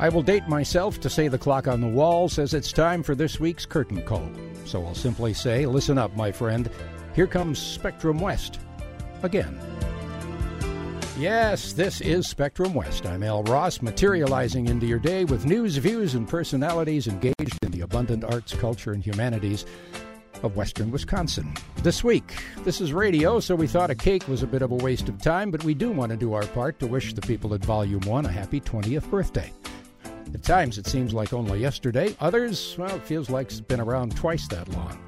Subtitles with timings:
[0.00, 3.16] I will date myself to say the clock on the wall says it's time for
[3.16, 4.30] this week's curtain call.
[4.64, 6.70] So I'll simply say, listen up, my friend.
[7.16, 8.60] Here comes Spectrum West
[9.24, 9.58] again.
[11.18, 13.06] Yes, this is Spectrum West.
[13.06, 17.80] I'm Al Ross, materializing into your day with news, views, and personalities engaged in the
[17.80, 19.64] abundant arts, culture, and humanities
[20.44, 21.52] of Western Wisconsin.
[21.82, 24.76] This week, this is radio, so we thought a cake was a bit of a
[24.76, 27.52] waste of time, but we do want to do our part to wish the people
[27.52, 29.52] at Volume 1 a happy 20th birthday.
[30.34, 32.14] At times, it seems like only yesterday.
[32.20, 34.98] Others, well, it feels like it's been around twice that long.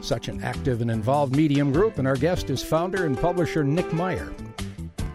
[0.00, 3.92] Such an active and involved medium group, and our guest is founder and publisher Nick
[3.92, 4.32] Meyer.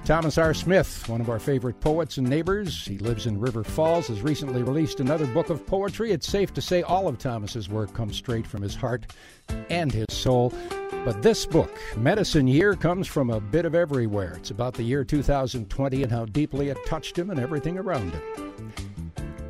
[0.06, 0.54] Thomas R.
[0.54, 4.62] Smith, one of our favorite poets and neighbors, he lives in River Falls, has recently
[4.62, 6.12] released another book of poetry.
[6.12, 9.14] It's safe to say all of Thomas's work comes straight from his heart
[9.70, 10.52] and his soul.
[11.06, 14.34] But this book, Medicine Year, comes from a bit of everywhere.
[14.36, 18.93] It's about the year 2020 and how deeply it touched him and everything around him.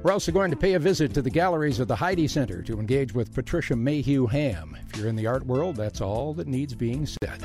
[0.03, 2.77] We're also going to pay a visit to the galleries of the Heyde Center to
[2.77, 4.77] engage with Patricia Mayhew Ham.
[4.89, 7.41] If you're in the art world, that's all that needs being said.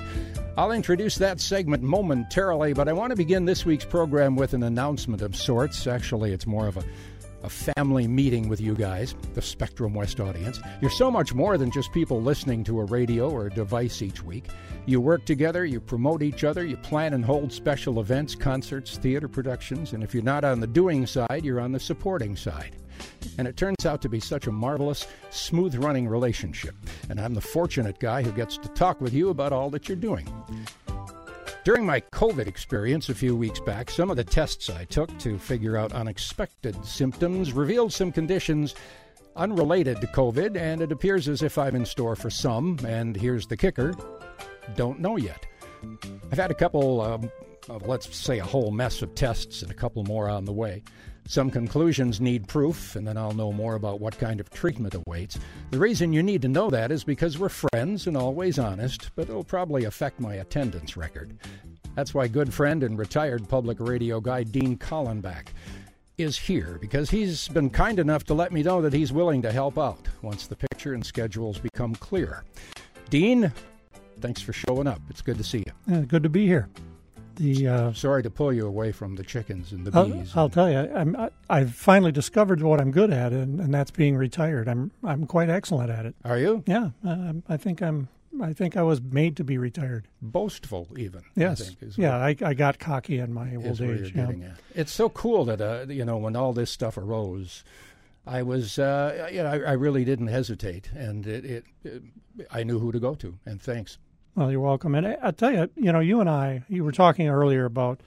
[0.57, 4.65] I'll introduce that segment momentarily, but I want to begin this week's program with an
[4.65, 5.87] announcement of sorts.
[5.87, 6.85] Actually, it's more of a
[7.43, 10.61] a family meeting with you guys, the Spectrum West audience.
[10.81, 14.23] You're so much more than just people listening to a radio or a device each
[14.23, 14.47] week.
[14.87, 19.29] You work together, you promote each other, you plan and hold special events, concerts, theater
[19.29, 22.77] productions, and if you're not on the doing side, you're on the supporting side.
[23.39, 26.75] And it turns out to be such a marvelous, smooth running relationship.
[27.09, 29.97] And I'm the fortunate guy who gets to talk with you about all that you're
[29.97, 30.29] doing.
[31.65, 35.39] During my COVID experience a few weeks back, some of the tests I took to
[35.39, 38.75] figure out unexpected symptoms revealed some conditions
[39.37, 42.79] unrelated to COVID, and it appears as if I'm in store for some.
[42.87, 43.95] And here's the kicker
[44.77, 45.47] don't know yet.
[46.31, 47.31] I've had a couple, um,
[47.69, 50.83] of, let's say, a whole mess of tests and a couple more on the way.
[51.29, 55.39] Some conclusions need proof, and then I'll know more about what kind of treatment awaits.
[55.71, 59.29] The reason you need to know that is because we're friends and always honest, but
[59.29, 61.37] it'll probably affect my attendance record.
[61.95, 65.49] That's why good friend and retired public radio guy Dean Kallenbach
[66.17, 69.53] is here because he's been kind enough to let me know that he's willing to
[69.53, 72.43] help out once the picture and schedules become clear.
[73.11, 73.53] Dean,
[74.21, 75.03] thanks for showing up.
[75.11, 75.73] It's good to see you.
[75.87, 76.71] Yeah, good to be here
[77.39, 77.69] the.
[77.69, 80.33] Uh, Sorry to pull you away from the chickens and the bees.
[80.35, 83.73] I'll, I'll tell you, I'm, I, I've finally discovered what I'm good at, and, and
[83.73, 84.69] that's being retired.
[84.69, 86.15] I'm I'm quite excellent at it.
[86.25, 86.63] Are you?
[86.67, 88.09] Yeah, uh, I think I'm.
[88.41, 90.07] I think I was made to be retired.
[90.21, 91.23] Boastful, even.
[91.35, 91.61] Yes.
[91.61, 94.13] I think, yeah, I, I got cocky in my old age.
[94.15, 94.31] Yeah.
[94.75, 97.65] It's so cool that uh, you know when all this stuff arose.
[98.27, 102.03] I was, uh, you know, I, I, really didn't hesitate, and it, it, it,
[102.51, 103.39] I knew who to go to.
[103.47, 103.97] And thanks.
[104.39, 104.95] Well, you're welcome.
[104.95, 108.01] And I, I tell you, you know, you and I, you were talking earlier about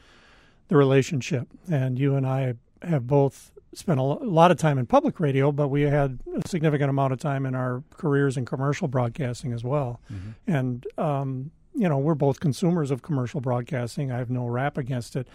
[0.70, 5.20] the relationship, and you and I have both spent a lot of time in public
[5.20, 9.52] radio, but we had a significant amount of time in our careers in commercial broadcasting
[9.52, 10.00] as well.
[10.10, 10.30] Mm-hmm.
[10.48, 14.10] And, um, you know, we're both consumers of commercial broadcasting.
[14.10, 15.28] I have no rap against it.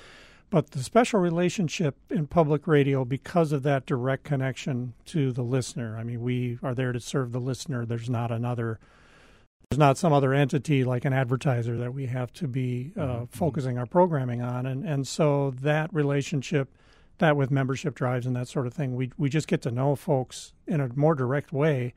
[0.48, 5.98] But the special relationship in public radio, because of that direct connection to the listener,
[5.98, 7.84] I mean, we are there to serve the listener.
[7.84, 8.78] There's not another
[9.70, 13.24] there's not some other entity like an advertiser that we have to be uh, mm-hmm.
[13.26, 16.68] focusing our programming on, and and so that relationship,
[17.18, 19.96] that with membership drives and that sort of thing, we we just get to know
[19.96, 21.94] folks in a more direct way.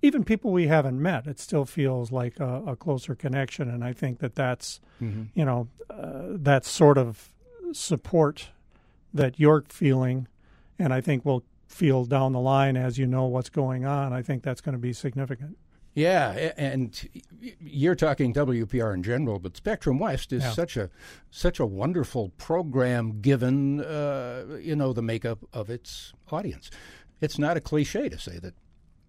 [0.00, 3.92] Even people we haven't met, it still feels like a, a closer connection, and I
[3.92, 5.24] think that that's mm-hmm.
[5.34, 7.30] you know uh, that sort of
[7.72, 8.50] support
[9.12, 10.28] that you're feeling,
[10.78, 14.12] and I think will feel down the line as you know what's going on.
[14.12, 15.58] I think that's going to be significant.
[15.98, 17.08] Yeah, and
[17.60, 20.52] you're talking WPR in general, but Spectrum West is yeah.
[20.52, 20.90] such a
[21.30, 26.70] such a wonderful program given uh, you know the makeup of its audience.
[27.20, 28.54] It's not a cliche to say that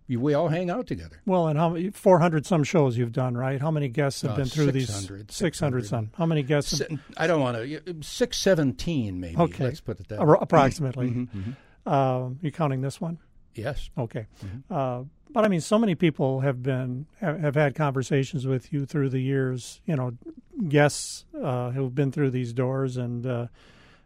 [0.07, 1.21] we all hang out together.
[1.27, 3.61] Well, and how many 400 some shows you've done, right?
[3.61, 6.09] How many guests have uh, been through 600, these 600, some?
[6.17, 6.79] How many guests?
[6.79, 6.99] Have...
[7.17, 7.67] I don't want to
[8.01, 9.37] 617 maybe.
[9.37, 9.65] Okay.
[9.65, 10.37] Let's put it that way.
[10.41, 11.09] Approximately.
[11.09, 11.51] Mm-hmm, mm-hmm.
[11.85, 13.19] Uh, you counting this one?
[13.53, 13.89] Yes.
[13.97, 14.25] Okay.
[14.43, 14.73] Mm-hmm.
[14.73, 18.85] Uh, but I mean, so many people have been have, have, had conversations with you
[18.85, 19.81] through the years.
[19.85, 20.17] You know,
[20.67, 23.47] guests uh, who've been through these doors, and uh,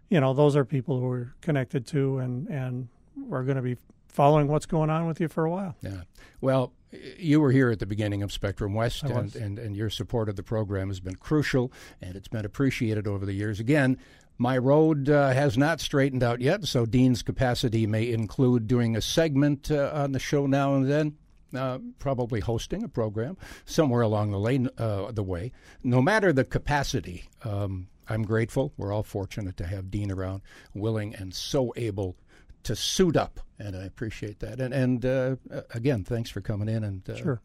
[0.09, 2.89] you know, those are people who are connected to and and
[3.31, 3.77] are going to be
[4.07, 5.75] following what's going on with you for a while.
[5.81, 6.01] Yeah.
[6.41, 6.73] Well,
[7.17, 10.35] you were here at the beginning of Spectrum West, and, and, and your support of
[10.35, 11.71] the program has been crucial,
[12.01, 13.59] and it's been appreciated over the years.
[13.59, 13.97] Again,
[14.37, 19.01] my road uh, has not straightened out yet, so Dean's capacity may include doing a
[19.01, 21.17] segment uh, on the show now and then.
[21.55, 25.51] Uh, probably hosting a program somewhere along the lane, uh, the way.
[25.83, 28.73] No matter the capacity, um, I'm grateful.
[28.75, 30.41] We're all fortunate to have Dean around,
[30.73, 32.15] willing and so able
[32.63, 34.59] to suit up, and I appreciate that.
[34.59, 35.35] And and uh,
[35.75, 36.83] again, thanks for coming in.
[36.83, 37.41] And uh, Sure.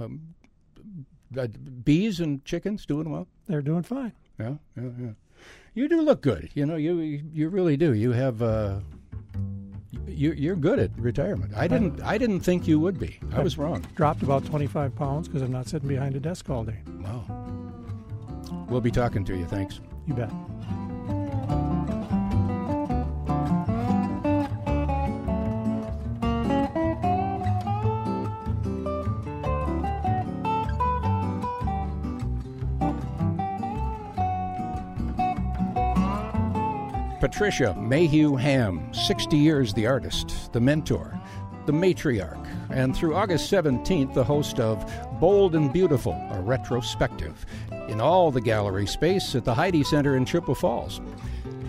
[0.00, 0.34] um,
[1.84, 3.28] bees and chickens doing well.
[3.46, 4.12] They're doing fine.
[4.40, 5.10] Yeah, yeah, yeah.
[5.74, 6.50] You do look good.
[6.54, 7.94] You know, you you really do.
[7.94, 8.40] You have.
[8.42, 8.80] Uh,
[10.06, 11.52] you, you're good at retirement.
[11.56, 12.00] I didn't.
[12.02, 13.18] I didn't think you would be.
[13.32, 13.84] I was wrong.
[13.96, 16.78] Dropped about 25 pounds because I'm not sitting behind a desk all day.
[17.00, 17.24] Wow.
[18.68, 19.46] We'll be talking to you.
[19.46, 19.80] Thanks.
[20.06, 20.30] You bet.
[37.24, 41.18] Patricia Mayhew Ham, 60 years the artist, the mentor,
[41.64, 44.84] the matriarch, and through August 17th, the host of
[45.20, 47.46] Bold and Beautiful, a retrospective,
[47.88, 51.00] in all the gallery space at the Heyde Center in Chippewa Falls.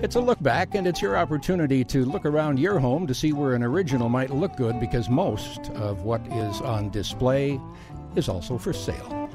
[0.02, 3.32] It's a look back, and it's your opportunity to look around your home to see
[3.32, 7.62] where an original might look good because most of what is on display
[8.18, 9.30] is also for sale.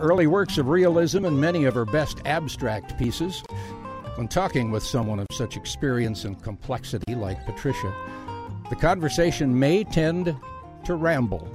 [0.00, 3.42] Early works of realism and many of her best abstract pieces.
[4.16, 7.94] When talking with someone of such experience and complexity like Patricia,
[8.70, 10.34] the conversation may tend
[10.86, 11.46] to ramble.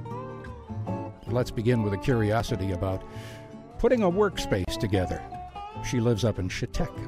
[1.26, 3.02] Let's begin with a curiosity about
[3.80, 5.20] putting a workspace together.
[5.84, 7.02] She lives up in Chautauqua.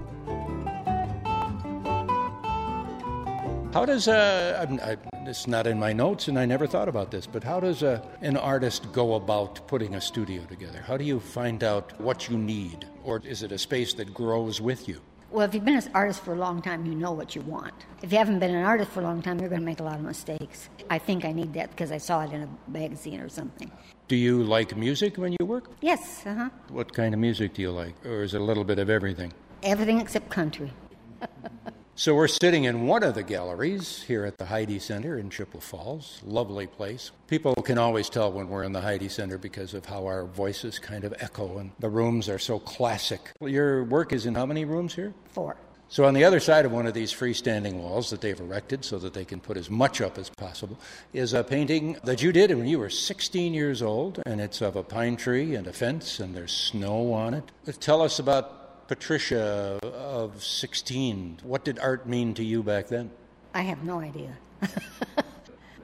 [3.72, 7.44] How does uh, it's not in my notes, and I never thought about this, but
[7.44, 10.82] how does a, an artist go about putting a studio together?
[10.84, 14.60] How do you find out what you need, or is it a space that grows
[14.60, 15.00] with you?
[15.34, 17.74] Well, if you've been an artist for a long time, you know what you want.
[18.02, 19.82] If you haven't been an artist for a long time, you're going to make a
[19.82, 20.68] lot of mistakes.
[20.88, 23.68] I think I need that because I saw it in a magazine or something.
[24.06, 25.72] Do you like music when you work?
[25.80, 26.50] Yes, uh huh.
[26.68, 29.32] What kind of music do you like, or is it a little bit of everything?
[29.64, 30.72] Everything except country.
[31.96, 35.60] So we're sitting in one of the galleries here at the Heyde Center in Chippewa
[35.60, 36.20] Falls.
[36.24, 37.12] Lovely place.
[37.28, 40.80] People can always tell when we're in the Heyde Center because of how our voices
[40.80, 43.30] kind of echo and the rooms are so classic.
[43.40, 45.14] Your work is in how many rooms here?
[45.26, 45.56] Four.
[45.88, 48.98] So on the other side of one of these freestanding walls that they've erected so
[48.98, 50.76] that they can put as much up as possible
[51.12, 54.74] is a painting that you did when you were 16 years old and it's of
[54.74, 57.52] a pine tree and a fence and there's snow on it.
[57.78, 61.40] Tell us about Patricia of 16.
[61.42, 63.10] What did art mean to you back then?
[63.54, 64.36] I have no idea.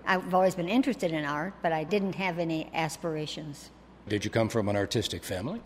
[0.07, 3.71] I've always been interested in art, but I didn't have any aspirations.
[4.09, 5.61] Did you come from an artistic family?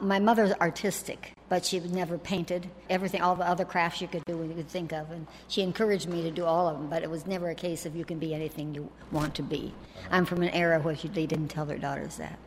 [0.00, 2.70] My mother's artistic, but she never painted.
[2.88, 6.08] Everything, all the other crafts you could do, you could think of, and she encouraged
[6.08, 6.88] me to do all of them.
[6.88, 9.74] But it was never a case of you can be anything you want to be.
[10.10, 12.38] I'm from an era where they didn't tell their daughters that.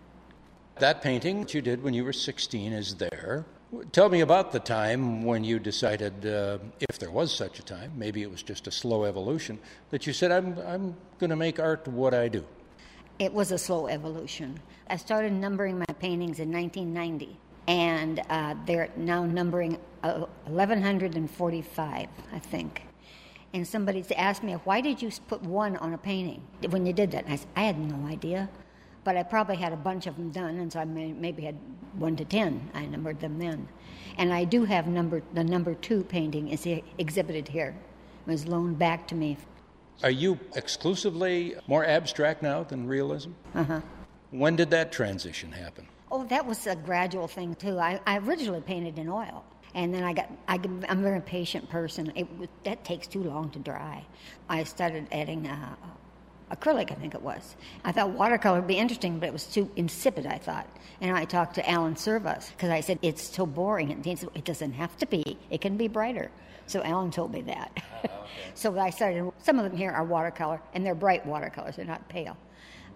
[0.79, 3.45] That painting that you did when you were 16 is there.
[3.93, 7.93] Tell me about the time when you decided, uh, if there was such a time,
[7.95, 9.59] maybe it was just a slow evolution,
[9.91, 12.43] that you said, I'm, I'm going to make art what I do.
[13.17, 14.59] It was a slow evolution.
[14.89, 17.37] I started numbering my paintings in 1990,
[17.67, 22.81] and uh, they're now numbering uh, 1,145, I think.
[23.53, 27.11] And somebody asked me, Why did you put one on a painting when you did
[27.11, 27.23] that?
[27.23, 28.49] And I said, I had no idea.
[29.03, 31.57] But I probably had a bunch of them done, and so I may, maybe had
[31.97, 32.69] one to ten.
[32.73, 33.67] I numbered them then.
[34.17, 36.67] And I do have number the number two painting is
[36.97, 37.75] exhibited here.
[38.27, 39.37] It was loaned back to me.
[40.03, 43.31] Are you exclusively more abstract now than realism?
[43.53, 43.81] Uh huh.
[44.31, 45.87] When did that transition happen?
[46.11, 47.79] Oh, that was a gradual thing too.
[47.79, 51.69] I, I originally painted in oil, and then I got I, am a very patient
[51.69, 52.11] person.
[52.15, 52.27] It
[52.63, 54.03] that takes too long to dry.
[54.49, 55.75] I started adding uh,
[56.51, 57.55] acrylic, I think it was.
[57.83, 60.67] I thought watercolor would be interesting, but it was too insipid, I thought.
[60.99, 63.91] And I talked to Alan Servas because I said, it's so boring.
[63.91, 66.29] And he said, it doesn't have to be, it can be brighter.
[66.67, 67.71] So Alan told me that.
[67.75, 68.13] Oh, okay.
[68.53, 72.07] so I started, some of them here are watercolor, and they're bright watercolors, they're not
[72.07, 72.37] pale.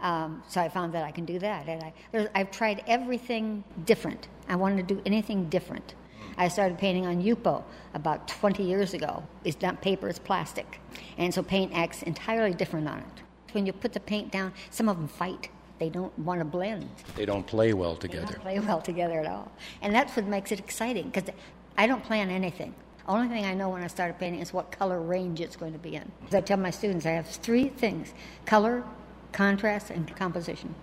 [0.02, 1.68] Um, so I found that I can do that.
[1.68, 4.28] And I, I've tried everything different.
[4.48, 5.96] I wanted to do anything different.
[6.38, 9.24] I started painting on Yupo about 20 years ago.
[9.46, 10.80] It's not paper, it's plastic.
[11.18, 13.25] And so paint acts entirely different on it
[13.56, 15.50] when you put the paint down, some of them fight.
[15.80, 16.88] They don't want to blend.
[17.16, 18.28] They don't play well together.
[18.28, 19.52] They don't play well together at all.
[19.82, 21.34] And that's what makes it exciting because
[21.78, 22.76] I don't plan anything.
[23.08, 25.80] Only thing I know when I start painting is what color range it's going to
[25.80, 26.12] be in.
[26.28, 28.14] As I tell my students, I have three things
[28.46, 28.84] color,
[29.32, 30.74] contrast, and composition.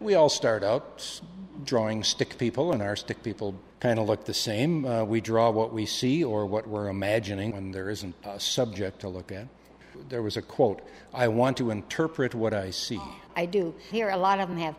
[0.00, 1.20] We all start out
[1.64, 4.84] drawing stick people, and our stick people kind of look the same.
[4.84, 9.00] Uh, we draw what we see or what we're imagining when there isn't a subject
[9.00, 9.48] to look at
[10.08, 13.00] there was a quote I want to interpret what I see.
[13.36, 13.74] I do.
[13.90, 14.76] Here, a lot of them have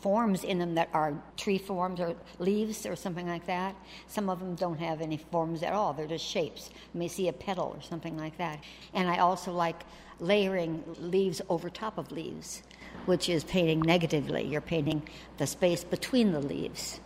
[0.00, 3.74] forms in them that are tree forms or leaves or something like that.
[4.06, 6.70] Some of them don't have any forms at all, they're just shapes.
[6.94, 8.62] You may see a petal or something like that.
[8.94, 9.82] And I also like
[10.18, 12.62] layering leaves over top of leaves,
[13.06, 14.44] which is painting negatively.
[14.44, 15.02] You're painting
[15.38, 17.00] the space between the leaves.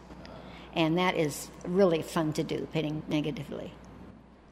[0.75, 3.73] And that is really fun to do, painting negatively.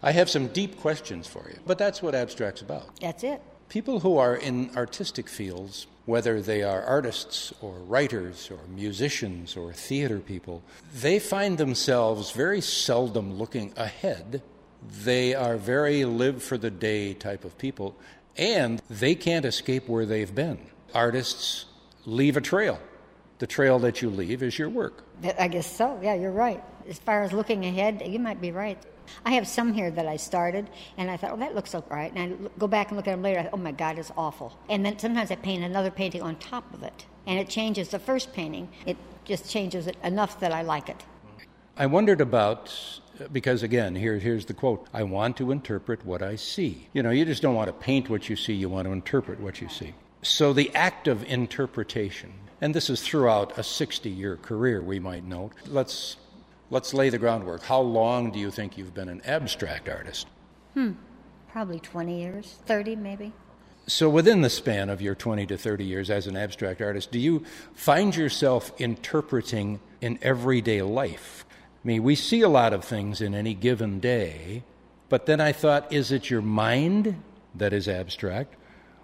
[0.02, 2.98] I have some deep questions for you, but that's what abstract's about.
[3.00, 3.40] That's it.
[3.68, 9.72] People who are in artistic fields, whether they are artists or writers or musicians or
[9.72, 14.42] theater people, they find themselves very seldom looking ahead.
[15.04, 17.96] They are very live for the day type of people,
[18.36, 20.58] and they can't escape where they've been.
[20.92, 21.66] Artists
[22.04, 22.80] leave a trail.
[23.38, 25.04] The trail that you leave is your work.
[25.38, 25.98] I guess so.
[26.02, 26.62] Yeah, you're right.
[26.88, 28.78] As far as looking ahead, you might be right.
[29.24, 32.12] I have some here that I started, and I thought, oh, that looks all right.
[32.14, 33.40] And I go back and look at them later.
[33.40, 34.58] I thought, oh my God, it's awful.
[34.68, 37.98] And then sometimes I paint another painting on top of it, and it changes the
[37.98, 38.68] first painting.
[38.86, 41.04] It just changes it enough that I like it.
[41.76, 46.36] I wondered about because again, here, here's the quote I want to interpret what I
[46.36, 46.88] see.
[46.92, 49.40] You know, you just don't want to paint what you see, you want to interpret
[49.40, 49.94] what you see.
[50.22, 55.24] So the act of interpretation, and this is throughout a 60 year career, we might
[55.24, 55.52] note.
[55.66, 56.16] Let's
[56.72, 57.64] Let's lay the groundwork.
[57.64, 60.26] How long do you think you've been an abstract artist?
[60.72, 60.92] Hmm,
[61.50, 63.32] probably 20 years, 30 maybe.
[63.86, 67.18] So, within the span of your 20 to 30 years as an abstract artist, do
[67.18, 71.44] you find yourself interpreting in everyday life?
[71.84, 74.62] I mean, we see a lot of things in any given day,
[75.10, 77.22] but then I thought, is it your mind
[77.54, 78.54] that is abstract?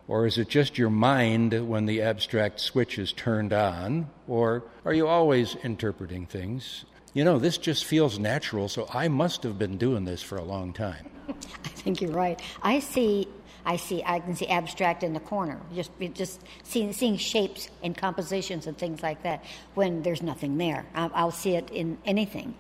[0.06, 4.08] Or is it just your mind when the abstract switch is turned on?
[4.26, 6.86] Or are you always interpreting things?
[7.18, 10.44] You know, this just feels natural, so I must have been doing this for a
[10.44, 11.10] long time.
[11.28, 12.40] I think you're right.
[12.62, 13.26] I see.
[13.66, 14.04] I see.
[14.06, 15.60] I can see abstract in the corner.
[15.74, 19.44] Just, just seeing, seeing shapes and compositions and things like that.
[19.74, 22.54] When there's nothing there, I'll, I'll see it in anything.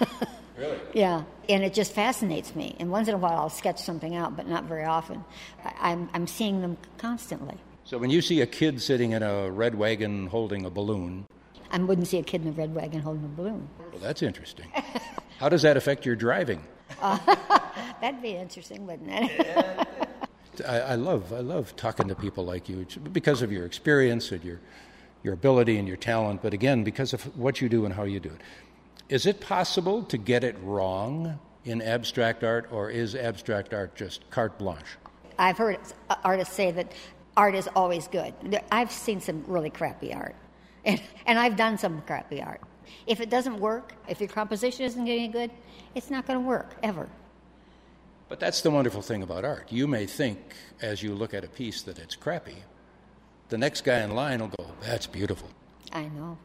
[0.56, 0.80] really?
[0.94, 2.74] Yeah, and it just fascinates me.
[2.80, 5.24] And once in a while, I'll sketch something out, but not very often.
[5.64, 7.54] I, I'm, I'm seeing them constantly.
[7.84, 11.24] So when you see a kid sitting in a red wagon holding a balloon,
[11.72, 13.66] I wouldn't see a kid in a red wagon holding a balloon.
[13.92, 14.66] Well, that's interesting.
[15.38, 16.62] How does that affect your driving?
[17.00, 17.18] Uh,
[18.00, 19.88] that'd be interesting, wouldn't it?
[20.68, 24.44] I, I, love I love talking to people like you because of your experience and
[24.44, 24.60] your
[25.22, 28.20] your ability and your talent, but again because of what you do and how you
[28.20, 28.40] do it.
[29.08, 34.28] Is it possible to get it wrong in abstract art, or is abstract art just
[34.30, 34.98] carte blanche?
[35.38, 35.78] I've heard
[36.24, 36.92] artists say that
[37.36, 38.34] art is always good.
[38.70, 40.36] I've seen some really crappy art.
[40.84, 42.60] And, and I've done some crappy art.
[43.06, 45.50] If it doesn't work, if your composition isn't getting good,
[45.94, 47.08] it's not going to work ever.
[48.28, 49.70] But that's the wonderful thing about art.
[49.70, 50.38] You may think,
[50.80, 52.56] as you look at a piece, that it's crappy.
[53.50, 55.48] The next guy in line will go, That's beautiful.
[55.92, 56.38] I know.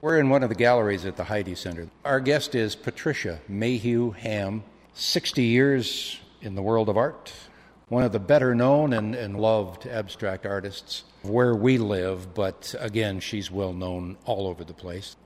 [0.00, 1.88] We're in one of the galleries at the Heyde Center.
[2.04, 4.64] Our guest is Patricia Mayhew Ham,
[4.94, 7.32] 60 years in the world of art,
[7.88, 13.20] one of the better known and, and loved abstract artists where we live, but again,
[13.20, 15.16] she's well known all over the place.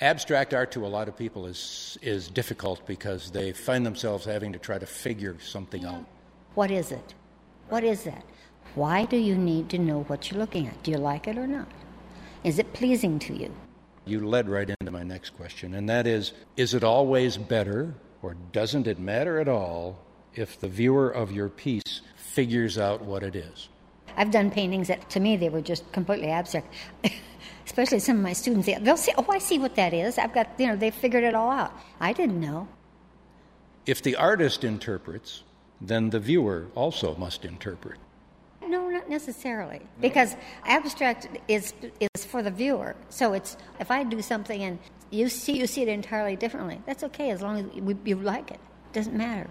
[0.00, 4.52] Abstract art to a lot of people is, is difficult because they find themselves having
[4.52, 6.04] to try to figure something out.
[6.54, 7.14] What is it?
[7.68, 8.24] What is that?
[8.74, 10.82] Why do you need to know what you're looking at?
[10.82, 11.68] Do you like it or not?
[12.42, 13.54] Is it pleasing to you?
[14.04, 18.34] You led right into my next question, and that is Is it always better, or
[18.52, 19.98] doesn't it matter at all,
[20.34, 23.68] if the viewer of your piece figures out what it is?
[24.16, 26.74] I've done paintings that to me they were just completely abstract.
[27.74, 30.16] Especially some of my students, they'll say, "Oh, I see what that is.
[30.16, 31.72] I've got, you know, they figured it all out.
[31.98, 32.68] I didn't know."
[33.84, 35.42] If the artist interprets,
[35.80, 37.98] then the viewer also must interpret.
[38.64, 42.94] No, not necessarily, because abstract is is for the viewer.
[43.08, 44.78] So it's if I do something and
[45.10, 47.66] you see you see it entirely differently, that's okay as long as
[48.04, 48.60] you like it.
[48.86, 49.50] it doesn't matter.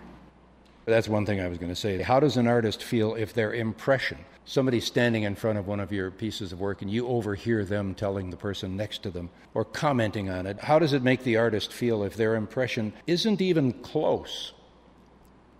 [0.85, 2.01] That's one thing I was going to say.
[2.01, 5.91] How does an artist feel if their impression, somebody standing in front of one of
[5.91, 9.63] your pieces of work and you overhear them telling the person next to them or
[9.63, 13.71] commenting on it, how does it make the artist feel if their impression isn't even
[13.71, 14.53] close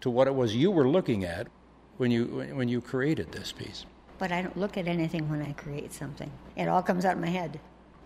[0.02, 1.48] to what it was you were looking at
[1.98, 3.86] when you, when you created this piece?
[4.18, 7.22] But I don't look at anything when I create something, it all comes out of
[7.22, 7.60] my head.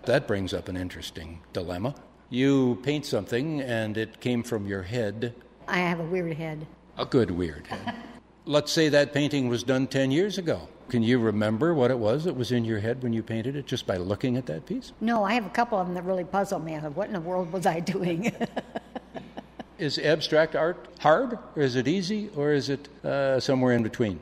[0.05, 1.95] That brings up an interesting dilemma.
[2.29, 5.33] You paint something and it came from your head.
[5.67, 6.67] I have a weird head.
[6.97, 7.95] A good weird head.
[8.47, 10.69] Let's say that painting was done 10 years ago.
[10.87, 13.65] Can you remember what it was that was in your head when you painted it
[13.65, 14.93] just by looking at that piece?
[15.01, 16.75] No, I have a couple of them that really puzzle me.
[16.75, 18.33] What in the world was I doing?
[19.77, 24.17] is abstract art hard, or is it easy, or is it uh, somewhere in between?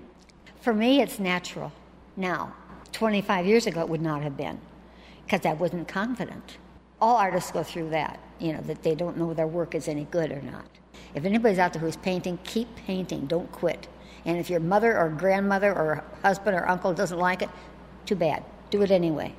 [0.60, 1.72] For me, it's natural.
[2.18, 2.52] Now,
[2.94, 4.60] 25 years ago, it would not have been.
[5.26, 6.58] because I wasn't confident.
[7.00, 10.06] All artists go through that, you know, that they don't know their work is any
[10.06, 10.66] good or not.
[11.14, 13.88] If anybody's out there who's painting, keep painting, don't quit.
[14.26, 17.50] And if your mother or grandmother or husband or uncle doesn't like it,
[18.06, 18.44] too bad.
[18.70, 19.34] Do it anyway.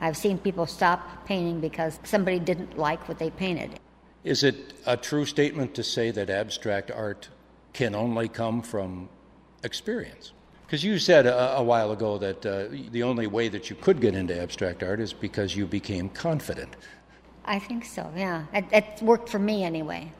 [0.00, 3.80] I've seen people stop painting because somebody didn't like what they painted.
[4.24, 7.28] Is it a true statement to say that abstract art
[7.72, 9.08] can only come from
[9.64, 10.32] experience?
[10.66, 14.00] Because you said a, a, while ago that uh, the only way that you could
[14.00, 16.76] get into abstract art is because you became confident.
[17.46, 18.44] I think so, yeah.
[18.52, 20.12] It, it worked for me anyway.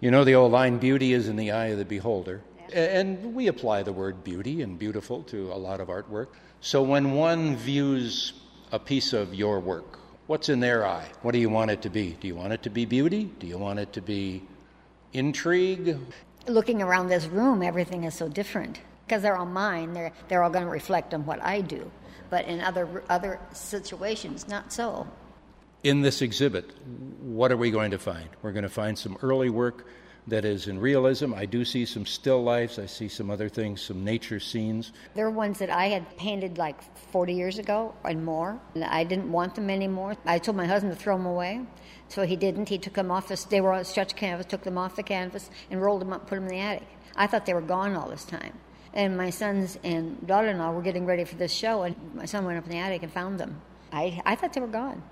[0.00, 2.40] You know the old line, beauty is in the eye of the beholder.
[2.72, 6.28] And we apply the word beauty and beautiful to a lot of artwork.
[6.60, 8.32] So when one views
[8.72, 11.08] a piece of your work, what's in their eye?
[11.22, 12.16] What do you want it to be?
[12.20, 13.30] Do you want it to be beauty?
[13.38, 14.42] Do you want it to be
[15.12, 15.98] intrigue?
[16.46, 19.94] Looking around this room, everything is so different because they're all mine.
[19.94, 21.90] They're, they're all going to reflect on what I do.
[22.30, 25.06] But in other, other situations, not so.
[25.82, 26.72] In this exhibit,
[27.22, 28.28] what are we going to find?
[28.42, 29.86] We're going to find some early work
[30.28, 31.34] that is in realism.
[31.34, 32.78] I do see some still lifes.
[32.78, 34.92] I see some other things, some nature scenes.
[35.14, 36.76] They're ones that I had painted like
[37.12, 38.60] 40 years ago and more.
[38.74, 40.16] And I didn't want them anymore.
[40.24, 41.62] I told my husband to throw them away.
[42.08, 42.68] So he didn't.
[42.68, 43.28] He took them off.
[43.28, 46.26] The, they were on stretch canvas, took them off the canvas, and rolled them up,
[46.26, 46.88] put them in the attic.
[47.16, 48.54] I thought they were gone all this time.
[48.94, 52.24] And my sons and daughter in law were getting ready for this show, and my
[52.24, 53.60] son went up in the attic and found them.
[53.92, 55.02] I, I thought they were gone.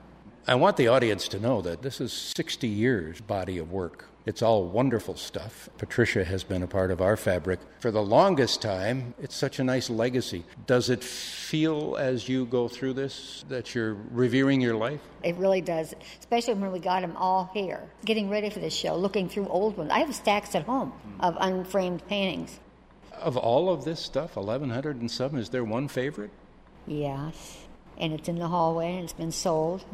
[0.47, 4.43] I want the audience to know that this is 60 years' body of work it's
[4.43, 5.71] all wonderful stuff.
[5.79, 9.15] Patricia has been a part of our fabric for the longest time.
[9.23, 10.45] It's such a nice legacy.
[10.67, 15.01] Does it feel as you go through this that you're revering your life?
[15.23, 18.97] It really does, especially when we got them all here, getting ready for this show,
[18.97, 19.93] looking through old ones.
[19.93, 22.59] I have stacks at home of unframed paintings.
[23.13, 26.31] Of all of this stuff, 1,100 and some, is there one favorite?
[26.89, 27.59] Yes,
[27.97, 29.85] and it's in the hallway and it's been sold.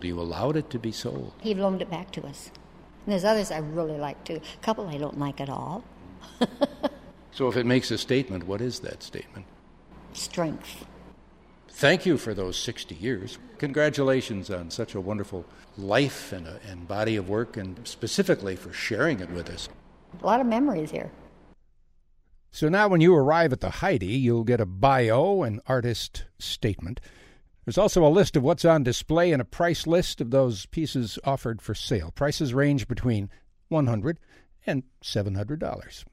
[0.00, 1.34] You allowed it to be sold.
[1.42, 2.50] He loaned it back to us.
[3.04, 4.40] And there's others I really like too.
[4.42, 5.84] A couple I don't like at all.
[7.32, 9.46] so, if it makes a statement, what is that statement?
[10.12, 10.86] Strength.
[11.68, 13.38] Thank you for those 60 years.
[13.58, 15.44] Congratulations on such a wonderful
[15.76, 19.68] life and, a, and body of work, and specifically for sharing it with us.
[20.22, 21.10] A lot of memories here.
[22.50, 27.00] So now, when you arrive at the Heyde, you'll get a bio and artist statement.
[27.64, 31.18] There's also a list of what's on display and a price list of those pieces
[31.24, 32.10] offered for sale.
[32.10, 33.30] Prices range between
[33.70, 34.16] $100
[34.66, 36.04] and $700.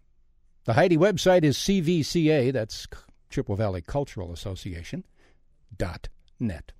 [0.65, 2.87] The Heyde website is CVCA, that's
[3.29, 5.03] Chippewa Valley Cultural Association,
[5.75, 6.09] dot
[6.39, 6.71] net.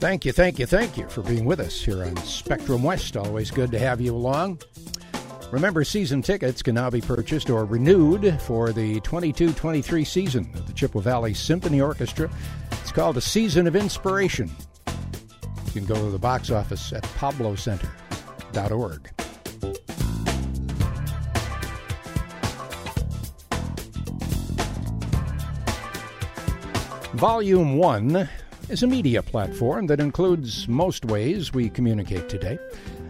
[0.00, 3.16] Thank you, thank you, thank you for being with us here on Spectrum West.
[3.16, 4.60] Always good to have you along.
[5.50, 10.66] Remember, season tickets can now be purchased or renewed for the 22 23 season of
[10.66, 12.30] the Chippewa Valley Symphony Orchestra.
[12.72, 14.50] It's called A Season of Inspiration.
[15.66, 19.10] You can go to the box office at pablocenter.org.
[27.14, 28.28] Volume 1
[28.68, 32.58] is a media platform that includes most ways we communicate today.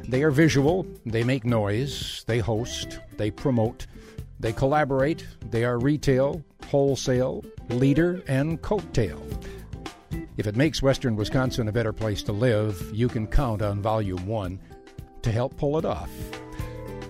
[0.08, 3.86] They are visual, they make noise, they host, they promote,
[4.40, 9.20] they collaborate, they are retail, wholesale, leader, and coattail.
[10.38, 14.26] If it makes Western Wisconsin a better place to live, you can count on Volume
[14.26, 14.58] 1
[15.20, 16.10] to help pull it off.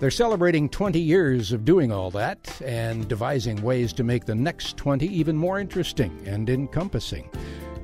[0.01, 4.75] They're celebrating 20 years of doing all that and devising ways to make the next
[4.75, 7.29] 20 even more interesting and encompassing.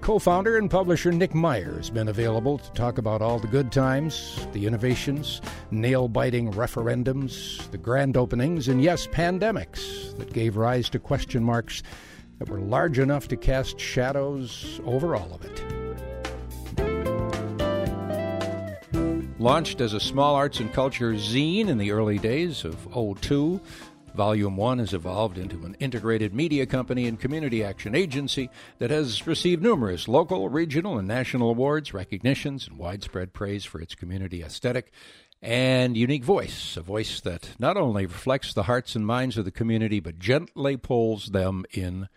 [0.05, 3.71] Co founder and publisher Nick Meyer has been available to talk about all the good
[3.71, 5.41] times, the innovations,
[5.71, 11.81] nail biting referendums, the grand openings, and yes, pandemics that gave rise to question marks
[12.37, 15.63] that were large enough to cast shadows over all of it.
[19.39, 22.87] Launched as a small arts and culture zine in the early days of
[23.21, 23.59] 02,
[24.15, 28.49] Volume 1 has evolved into an integrated media company and community action agency
[28.79, 33.93] that has received numerous local, regional, and national awards, recognitions, and widespread praise for its
[33.93, 34.91] community aesthetic
[35.41, 39.51] and unique voice, a voice that not only reflects the hearts and minds of the
[39.51, 42.07] community, but gently pulls them in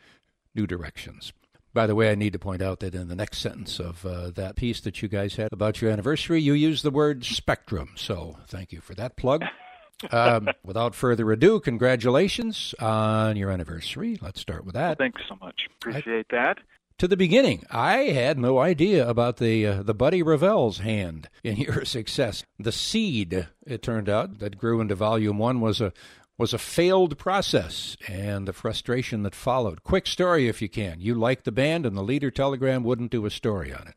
[0.54, 1.32] new directions.
[1.74, 4.30] By the way, I need to point out that in the next sentence of uh,
[4.30, 7.90] that piece that you guys had about your anniversary, you used the word spectrum.
[7.96, 9.44] So thank you for that plug
[10.10, 14.18] um, without further ado, congratulations on your anniversary.
[14.20, 14.98] Let's start with that.
[14.98, 15.68] Thanks so much.
[15.80, 16.58] Appreciate I, that.
[16.98, 21.56] To the beginning, I had no idea about the uh, the Buddy Ravel's hand in
[21.58, 22.44] your success.
[22.58, 25.92] The seed, it turned out, that grew into Volume One was a
[26.36, 29.82] was a failed process and the frustration that followed.
[29.82, 31.00] Quick story, if you can.
[31.00, 33.94] You liked the band, and the Leader Telegram wouldn't do a story on it.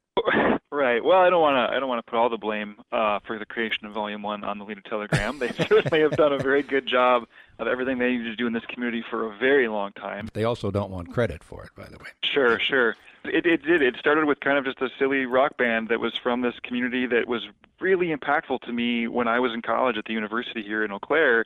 [0.92, 1.04] Right.
[1.04, 1.76] Well, I don't want to.
[1.76, 4.44] I don't want to put all the blame uh, for the creation of Volume One
[4.44, 5.40] on the Leader Telegram.
[5.40, 7.28] They certainly have done a very good job
[7.60, 10.28] of everything they need to do in this community for a very long time.
[10.34, 12.10] They also don't want credit for it, by the way.
[12.24, 12.98] Sure, sure.
[13.24, 13.82] It, it did.
[13.82, 17.06] It started with kind of just a silly rock band that was from this community
[17.08, 17.44] that was
[17.80, 21.00] really impactful to me when I was in college at the university here in Eau
[21.00, 21.46] Claire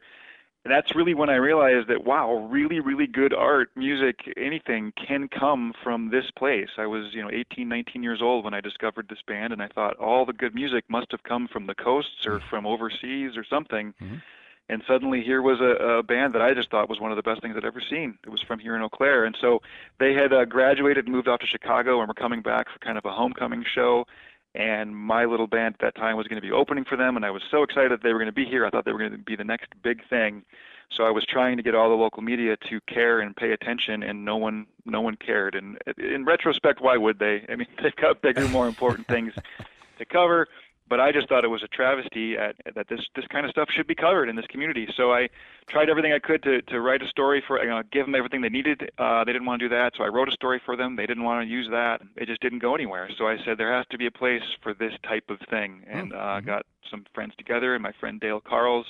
[0.66, 5.28] and that's really when I realized that wow, really, really good art, music, anything can
[5.28, 6.70] come from this place.
[6.80, 9.68] I was, you know, 18, 19 years old when I discovered this band, and I
[9.68, 12.50] thought all the good music must have come from the coasts or mm-hmm.
[12.50, 13.94] from overseas or something.
[14.02, 14.16] Mm-hmm.
[14.68, 17.22] And suddenly here was a, a band that I just thought was one of the
[17.22, 18.18] best things I'd ever seen.
[18.26, 19.62] It was from here in Eau Claire, and so
[20.00, 23.06] they had uh, graduated, moved off to Chicago, and were coming back for kind of
[23.06, 24.08] a homecoming show
[24.56, 27.26] and my little band at that time was going to be opening for them and
[27.26, 28.66] i was so excited that they were going to be here.
[28.66, 30.44] I thought they were going to be the next big thing.
[30.92, 34.04] So i was trying to get all the local media to care and pay attention
[34.04, 35.56] and no one no one cared.
[35.56, 37.46] And in retrospect why would they?
[37.50, 39.34] I mean they've got bigger more important things
[39.98, 40.48] to cover
[40.88, 43.70] but I just thought it was a travesty at, that this this kind of stuff
[43.72, 44.88] should be covered in this community.
[44.96, 45.30] So I
[45.68, 48.42] tried everything I could to to write a story for you know give them everything
[48.42, 48.92] they needed.
[48.98, 50.96] Uh, they didn't want to do that, so I wrote a story for them.
[50.96, 52.02] They didn't want to use that.
[52.16, 53.10] It just didn't go anywhere.
[53.18, 56.14] So I said there has to be a place for this type of thing, and
[56.14, 56.46] uh, mm-hmm.
[56.46, 58.86] got some friends together, and my friend Dale Carls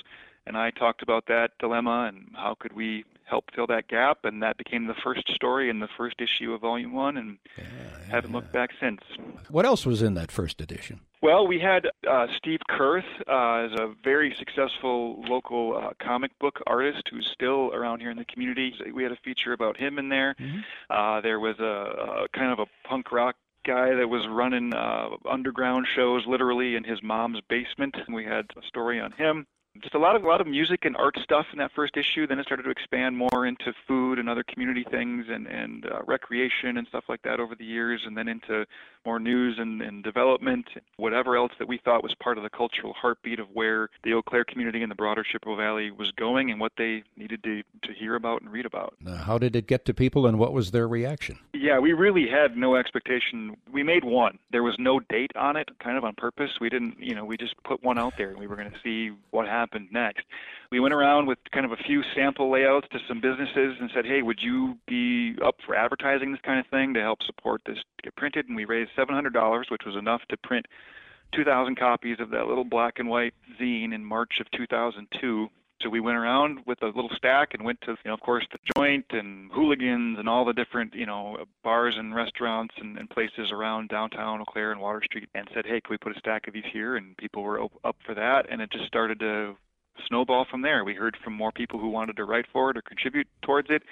[0.46, 4.42] and I talked about that dilemma and how could we help fill that gap, and
[4.42, 8.12] that became the first story in the first issue of Volume One, and yeah, yeah,
[8.12, 9.00] haven't looked back since.
[9.50, 11.00] What else was in that first edition?
[11.22, 16.60] Well, we had uh, Steve Kurth uh, as a very successful local uh, comic book
[16.66, 18.74] artist who's still around here in the community.
[18.94, 20.36] We had a feature about him in there.
[20.38, 20.60] Mm-hmm.
[20.88, 23.34] Uh, there was a, a kind of a punk rock
[23.66, 27.96] guy that was running uh, underground shows literally in his mom's basement.
[28.08, 29.46] We had a story on him
[29.82, 32.26] just a lot of a lot of music and art stuff in that first issue.
[32.26, 36.02] Then it started to expand more into food and other community things and and uh,
[36.06, 38.66] recreation and stuff like that over the years, and then into
[39.04, 42.92] more news and, and development, whatever else that we thought was part of the cultural
[42.92, 46.60] heartbeat of where the Eau Claire community and the broader Chippewa Valley was going and
[46.60, 48.94] what they needed to to hear about and read about.
[49.00, 51.38] Now, how did it get to people, and what was their reaction?
[51.52, 53.56] Yeah, we really had no expectation.
[53.72, 54.38] We made one.
[54.50, 56.50] There was no date on it, kind of on purpose.
[56.60, 58.78] We didn't, you know, we just put one out there, and we were going to
[58.82, 60.24] see what happened happened next.
[60.70, 64.04] We went around with kind of a few sample layouts to some businesses and said,
[64.04, 67.76] hey, would you be up for advertising this kind of thing to help support this
[67.76, 68.46] to get printed?
[68.48, 70.66] And we raised $700, which was enough to print
[71.34, 75.48] 2,000 copies of that little black and white zine in March of 2002.
[75.86, 78.44] So we went around with a little stack and went to, you know, of course,
[78.50, 83.08] the Joynt and hooligans and all the different, you know, bars and restaurants and, and
[83.08, 86.18] places around downtown Eau Claire and Water Street and said, hey, can we put a
[86.18, 86.96] stack of these here?
[86.96, 88.46] And people were up for that.
[88.50, 89.54] And it just started to
[90.08, 90.84] snowball from there.
[90.84, 93.84] We heard from more people who wanted to write for it or contribute towards it.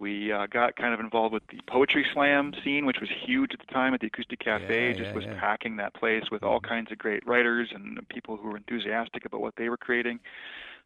[0.00, 3.60] We uh, got kind of involved with the poetry slam scene, which was huge at
[3.60, 4.88] the time at the Acoustic Cafe.
[4.88, 5.38] Yeah, just yeah, was yeah.
[5.38, 6.70] packing that place with all mm-hmm.
[6.70, 10.18] kinds of great writers and people who were enthusiastic about what they were creating.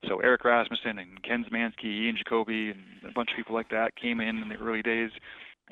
[0.08, 3.96] So Eric Rasmussen and Ken Szymanski, Ian Jacoby, and a bunch of people like that
[3.96, 5.10] came in in the early days,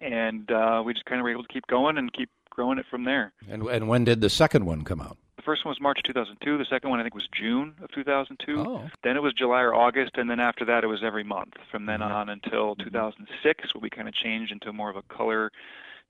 [0.00, 2.86] and uh, we just kind of were able to keep going and keep growing it
[2.90, 3.32] from there.
[3.48, 5.16] And and when did the second one come out?
[5.36, 6.58] The first one was March 2002.
[6.58, 8.58] The second one I think was June of 2002.
[8.58, 8.88] Oh.
[9.04, 11.86] Then it was July or August, and then after that it was every month from
[11.86, 12.12] then mm-hmm.
[12.12, 15.50] on until 2006, where we kind of changed into more of a color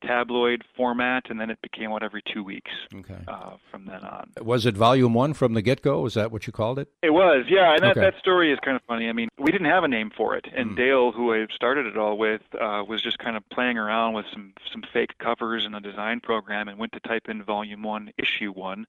[0.03, 2.71] tabloid format, and then it became what every two weeks.
[2.95, 3.19] Okay.
[3.27, 4.31] Uh, from then on.
[4.43, 6.07] Was it volume one from the get go?
[6.07, 6.89] Is that what you called it?
[7.03, 7.75] It was, yeah.
[7.75, 8.01] And that okay.
[8.01, 9.09] that story is kind of funny.
[9.09, 10.77] I mean, we didn't have a name for it, and mm.
[10.77, 14.27] Dale, who I started it all with, uh, was just kind of playing around with
[14.33, 18.13] some some fake covers in a design program, and went to type in volume one,
[18.19, 18.87] issue one,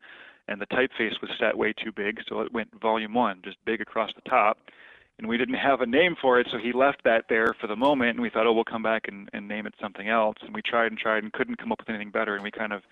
[0.47, 3.81] and the typeface was set way too big, so it went volume one, just big
[3.81, 4.57] across the top
[5.19, 7.75] and we didn't have a name for it, so he left that there for the
[7.75, 10.37] moment, and we thought, oh, we'll come back and, and name it something else.
[10.41, 12.71] And we tried and tried and couldn't come up with anything better, and we kind
[12.71, 12.83] of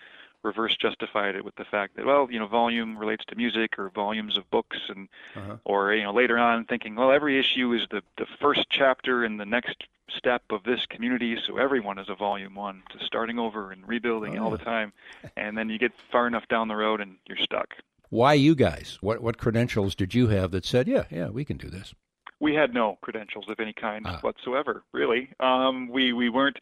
[0.44, 3.90] reverse justified it with the fact that, well, you know, volume relates to music or
[3.90, 5.56] volumes of books, and uh-huh.
[5.63, 9.38] or you know, later on thinking, well, every issue is the the first chapter in
[9.38, 13.72] the next step of this community, so everyone is a volume one, to starting over
[13.72, 14.92] and rebuilding oh, all the time,
[15.36, 17.74] and then you get far enough down the road and you're stuck.
[18.10, 18.98] Why you guys?
[19.02, 21.94] What what credentials did you have that said, yeah, yeah, we can do this?
[22.39, 24.19] We had no credentials of any kind ah.
[24.21, 25.30] whatsoever, really.
[25.39, 26.58] Um, we we weren't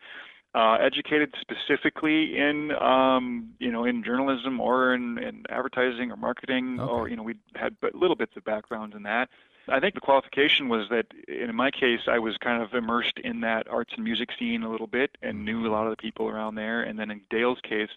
[0.53, 6.79] uh, educated specifically in um, you know in journalism or in, in advertising or marketing,
[6.79, 6.89] okay.
[6.89, 9.29] or you know we had but little bits of background in that.
[9.67, 13.41] I think the qualification was that in my case, I was kind of immersed in
[13.41, 16.29] that arts and music scene a little bit and knew a lot of the people
[16.29, 16.81] around there.
[16.81, 17.89] And then in Dale's case,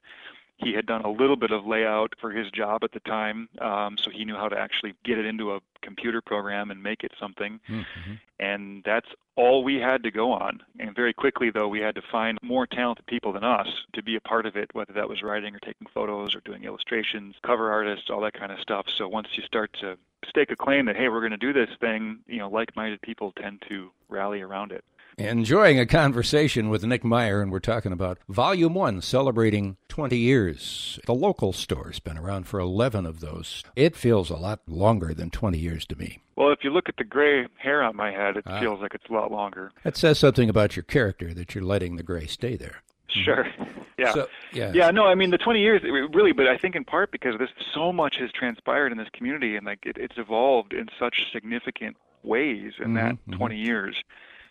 [0.58, 3.96] He had done a little bit of layout for his job at the time, um,
[3.96, 7.12] so he knew how to actually get it into a computer program and make it
[7.18, 7.60] something.
[7.68, 8.12] Mm-hmm.
[8.40, 10.60] And that's all we had to go on.
[10.80, 14.16] And very quickly, though, we had to find more talented people than us to be
[14.16, 17.70] a part of it, whether that was writing or taking photos or doing illustrations, cover
[17.70, 18.86] artists, all that kind of stuff.
[18.88, 19.96] So once you start to
[20.28, 23.00] stake a claim that, hey, we're going to do this thing, you know, like minded
[23.00, 24.84] people tend to rally around it.
[25.18, 31.00] Enjoying a conversation with Nick Meyer, and we're talking about Volume 1 celebrating 20 years.
[31.06, 33.64] The local store's been around for 11 of those.
[33.74, 36.22] It feels a lot longer than 20 years to me.
[36.36, 38.60] Well, if you look at the gray hair on my head, it ah.
[38.60, 39.72] feels like it's a lot longer.
[39.82, 42.82] That says something about your character that you're letting the gray stay there.
[43.24, 43.46] Sure.
[43.98, 44.12] Yeah.
[44.12, 44.70] So, yeah.
[44.72, 44.90] Yeah.
[44.92, 47.92] No, I mean the 20 years really, but I think in part because this so
[47.92, 52.74] much has transpired in this community and like it, it's evolved in such significant ways
[52.78, 53.32] in mm-hmm, that mm-hmm.
[53.32, 54.04] 20 years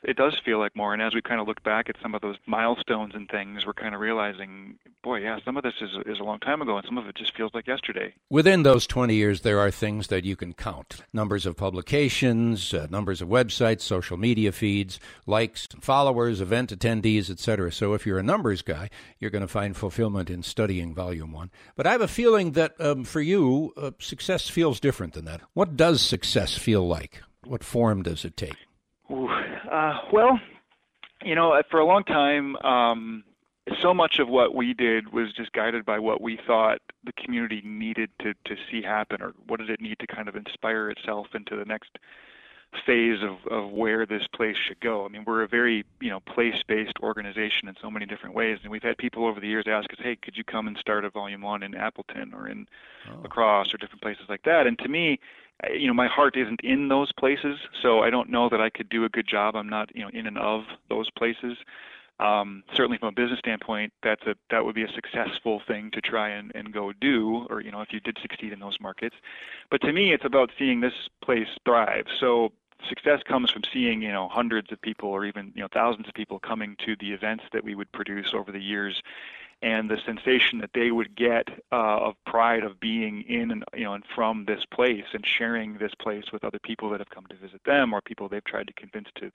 [0.08, 0.94] it does feel like more.
[0.94, 3.74] And as we kind of look back at some of those milestones and things, we're
[3.74, 6.86] kind of realizing, boy, yeah, some of this is is a long time ago, and
[6.86, 8.14] some of it just feels like yesterday.
[8.30, 12.88] Within those 20 years, there are things that you can count: numbers of publications, uh,
[12.90, 17.72] numbers of websites, social media feeds, likes, followers, event attendees, etc.
[17.74, 18.90] So if you're a numbers guy,
[19.20, 21.52] you're going to find fulfillment in studying Volume One.
[21.76, 25.42] But I have a feeling that um, for you, uh, success feels different than that.
[25.54, 27.22] What does success feel like?
[27.44, 28.56] What form does it take?
[29.12, 29.30] Ooh,
[29.72, 30.40] uh, well,
[31.24, 33.24] you know, for a long time, um,
[33.82, 37.62] so much of what we did was just guided by what we thought the community
[37.66, 41.28] needed to to see happen, or what did it need to kind of inspire itself
[41.34, 41.98] into the next
[42.86, 45.06] phase of, of where this place should go.
[45.06, 48.72] I mean, we're a very, you know, place-based organization in so many different ways, and
[48.72, 51.10] we've had people over the years ask us, "Hey, could you come and start a
[51.10, 52.68] volume one in Appleton or in
[53.10, 53.20] oh.
[53.24, 55.20] La Crosse or different places like that?" And to me,
[55.74, 58.90] you know, my heart isn't in those places, so I don't know that I could
[58.90, 59.56] do a good job.
[59.56, 61.58] I'm not, you know, in and of those places.
[62.20, 66.02] Um, certainly, from a business standpoint, that's a that would be a successful thing to
[66.02, 69.16] try and, and go do, or you know, if you did succeed in those markets.
[69.70, 72.06] But to me, it's about seeing this place thrive.
[72.20, 72.52] So
[72.88, 76.14] success comes from seeing you know hundreds of people or even you know thousands of
[76.14, 79.02] people coming to the events that we would produce over the years
[79.62, 83.84] and the sensation that they would get uh, of pride of being in and you
[83.84, 87.26] know and from this place and sharing this place with other people that have come
[87.28, 89.32] to visit them or people they've tried to convince to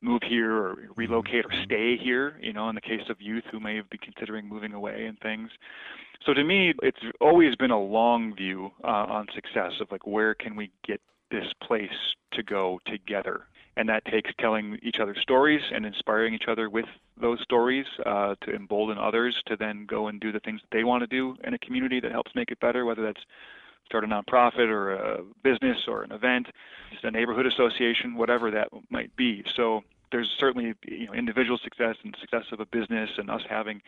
[0.00, 1.64] move here or relocate or mm-hmm.
[1.64, 5.06] stay here you know in the case of youth who may be considering moving away
[5.06, 5.50] and things.
[6.26, 10.34] So to me it's always been a long view uh, on success of like where
[10.34, 15.62] can we get this place to go together and that takes telling each other stories
[15.72, 16.86] and inspiring each other with
[17.20, 20.84] those stories uh, to embolden others to then go and do the things that they
[20.84, 23.22] want to do in a community that helps make it better, whether that's
[23.86, 26.46] start a nonprofit or a business or an event,
[26.90, 29.44] just a neighborhood association, whatever that might be.
[29.54, 33.82] So there's certainly you know individual success and success of a business and us having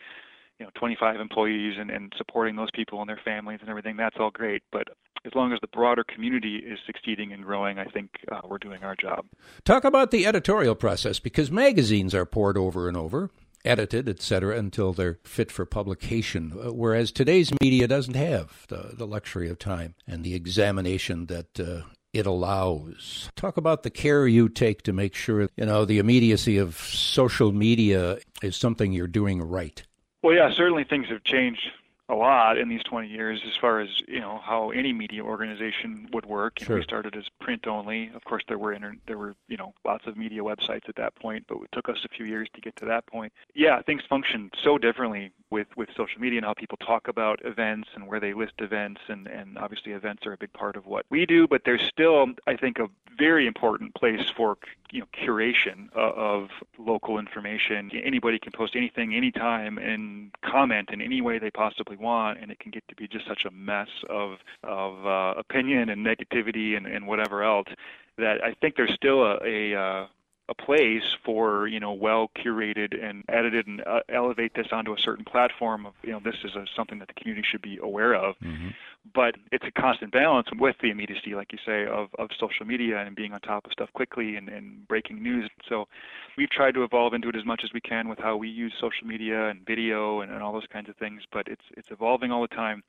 [0.59, 4.17] you know 25 employees and, and supporting those people and their families and everything that's
[4.19, 4.87] all great but
[5.25, 8.83] as long as the broader community is succeeding and growing i think uh, we're doing
[8.83, 9.25] our job
[9.63, 13.29] talk about the editorial process because magazines are poured over and over
[13.63, 19.07] edited etc until they're fit for publication uh, whereas today's media doesn't have the, the
[19.07, 21.81] luxury of time and the examination that uh,
[22.13, 23.29] it allows.
[23.35, 27.51] Talk about the care you take to make sure, you know, the immediacy of social
[27.51, 29.83] media is something you're doing right.
[30.25, 31.69] Well, yeah, certainly things have changed
[32.09, 36.09] a lot in these 20 years as far as you know how any media organization
[36.13, 36.59] would work.
[36.59, 36.75] You sure.
[36.77, 38.09] know, we started as print only.
[38.15, 41.13] Of course, there were inter- there were you know lots of media websites at that
[41.13, 43.33] point, but it took us a few years to get to that point.
[43.53, 47.89] Yeah, things function so differently with with social media and how people talk about events
[47.93, 51.05] and where they list events, and and obviously events are a big part of what
[51.11, 51.47] we do.
[51.47, 54.57] But there's still, I think, a very important place for
[54.91, 57.91] you know curation of local information.
[58.03, 62.59] Anybody can post anything anytime and comment in any way they possibly want, and it
[62.59, 66.85] can get to be just such a mess of of uh, opinion and negativity and,
[66.85, 67.67] and whatever else
[68.17, 70.07] that I think there's still a, a uh,
[70.47, 74.99] a place for you know well curated and edited and uh, elevate this onto a
[74.99, 78.13] certain platform of you know this is a, something that the community should be aware
[78.13, 78.69] of mm-hmm.
[79.13, 82.99] but it's a constant balance with the immediacy like you say of, of social media
[82.99, 85.87] and being on top of stuff quickly and, and breaking news so
[86.37, 88.73] we've tried to evolve into it as much as we can with how we use
[88.79, 92.31] social media and video and, and all those kinds of things but it's it's evolving
[92.31, 92.83] all the time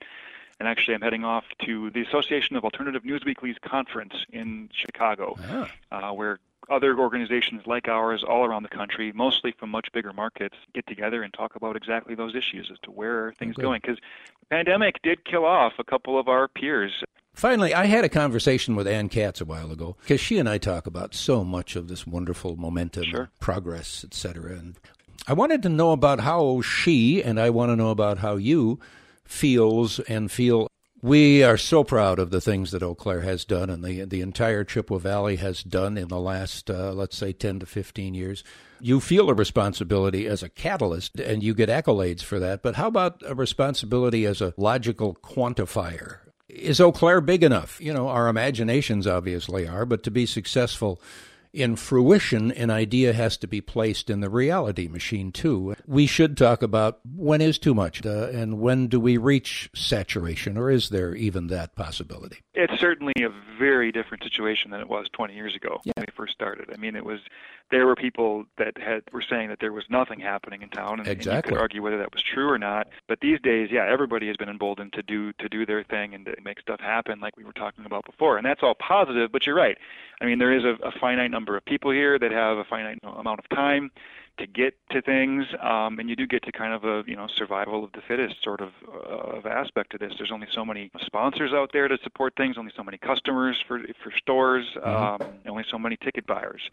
[0.58, 5.36] and actually I'm heading off to the Association of Alternative News Weeklies conference in Chicago,
[5.42, 5.70] ah.
[5.92, 6.38] uh, where
[6.68, 11.22] other organizations like ours all around the country, mostly from much bigger markets, get together
[11.22, 13.62] and talk about exactly those issues as to where are things okay.
[13.62, 13.80] going.
[13.82, 13.98] Because
[14.40, 17.04] the pandemic did kill off a couple of our peers.
[17.34, 20.58] Finally, I had a conversation with Ann Katz a while ago because she and I
[20.58, 23.30] talk about so much of this wonderful momentum, sure.
[23.40, 24.52] progress, etc.
[24.52, 24.76] And
[25.28, 28.80] I wanted to know about how she and I want to know about how you
[29.24, 30.68] feels and feel
[31.02, 34.20] we are so proud of the things that Eau Claire has done and the the
[34.20, 38.42] entire Chippewa Valley has done in the last, uh, let's say, 10 to 15 years.
[38.80, 42.88] You feel a responsibility as a catalyst and you get accolades for that, but how
[42.88, 46.18] about a responsibility as a logical quantifier?
[46.48, 47.80] Is Eau Claire big enough?
[47.80, 51.00] You know, our imaginations obviously are, but to be successful
[51.52, 55.74] in fruition, an idea has to be placed in the reality machine too.
[55.86, 60.56] We should talk about when is too much uh, and when do we reach saturation,
[60.56, 62.38] or is there even that possibility?
[62.56, 65.92] It's certainly a very different situation than it was 20 years ago yeah.
[65.96, 66.70] when we first started.
[66.72, 67.20] I mean, it was
[67.70, 71.08] there were people that had were saying that there was nothing happening in town, and,
[71.08, 71.30] exactly.
[71.30, 72.88] and you could argue whether that was true or not.
[73.08, 76.24] But these days, yeah, everybody has been emboldened to do to do their thing and
[76.26, 79.30] to make stuff happen, like we were talking about before, and that's all positive.
[79.32, 79.76] But you're right.
[80.20, 83.00] I mean, there is a, a finite number of people here that have a finite
[83.02, 83.90] amount of time
[84.38, 87.26] to get to things, um, and you do get to kind of a you know
[87.26, 90.12] survival of the fittest sort of uh, of aspect to this.
[90.18, 93.80] There's only so many sponsors out there to support things, only so many customers for
[94.02, 95.22] for stores, mm-hmm.
[95.22, 96.70] um, only so many ticket buyers.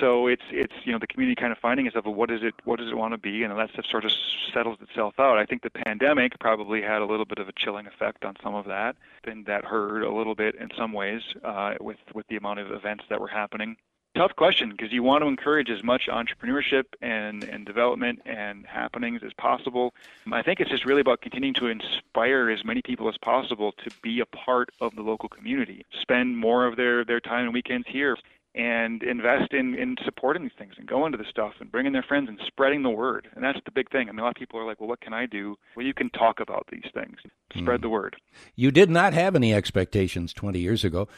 [0.00, 2.54] So it's it's you know the community kind of finding itself of what is it
[2.64, 4.12] what does it want to be and that stuff sort of
[4.52, 5.38] settles itself out.
[5.38, 8.54] I think the pandemic probably had a little bit of a chilling effect on some
[8.54, 12.36] of that, and that hurt a little bit in some ways uh, with with the
[12.36, 13.76] amount of events that were happening.
[14.14, 19.22] Tough question because you want to encourage as much entrepreneurship and, and development and happenings
[19.24, 19.94] as possible.
[20.30, 23.90] I think it's just really about continuing to inspire as many people as possible to
[24.02, 27.86] be a part of the local community, spend more of their, their time and weekends
[27.88, 28.18] here
[28.54, 32.02] and invest in, in supporting these things and going to the stuff and bringing their
[32.02, 33.28] friends and spreading the word.
[33.34, 34.08] And that's the big thing.
[34.08, 35.56] I mean, a lot of people are like, well, what can I do?
[35.74, 37.16] Well, you can talk about these things,
[37.56, 37.82] spread mm.
[37.82, 38.16] the word.
[38.54, 41.08] You did not have any expectations 20 years ago.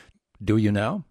[0.42, 1.04] Do you now?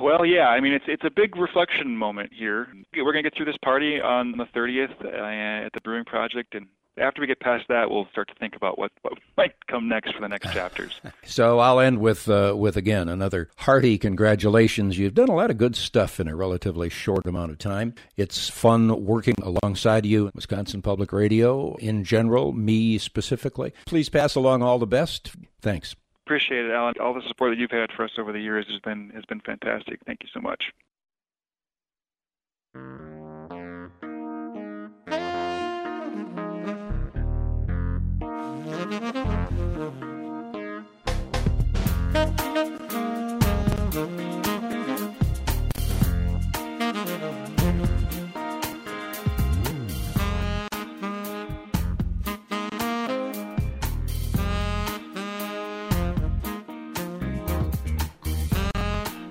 [0.00, 0.48] Well, yeah.
[0.48, 2.68] I mean, it's it's a big reflection moment here.
[2.96, 6.54] We're going to get through this party on the 30th uh, at the Brewing Projekt,
[6.54, 9.88] and after we get past that, we'll start to think about what, what might come
[9.88, 11.00] next for the next chapters.
[11.24, 14.98] so I'll end with uh, with again another hearty congratulations.
[14.98, 17.94] You've done a lot of good stuff in a relatively short amount of time.
[18.16, 23.72] It's fun working alongside you, Wisconsin Public Radio in general, me specifically.
[23.86, 25.32] Please pass along all the best.
[25.60, 25.96] Thanks.
[26.26, 26.94] Appreciate it, Alan.
[27.00, 29.40] All the support that you've had for us over the years has been has been
[29.40, 30.00] fantastic.
[30.06, 30.72] Thank you so much.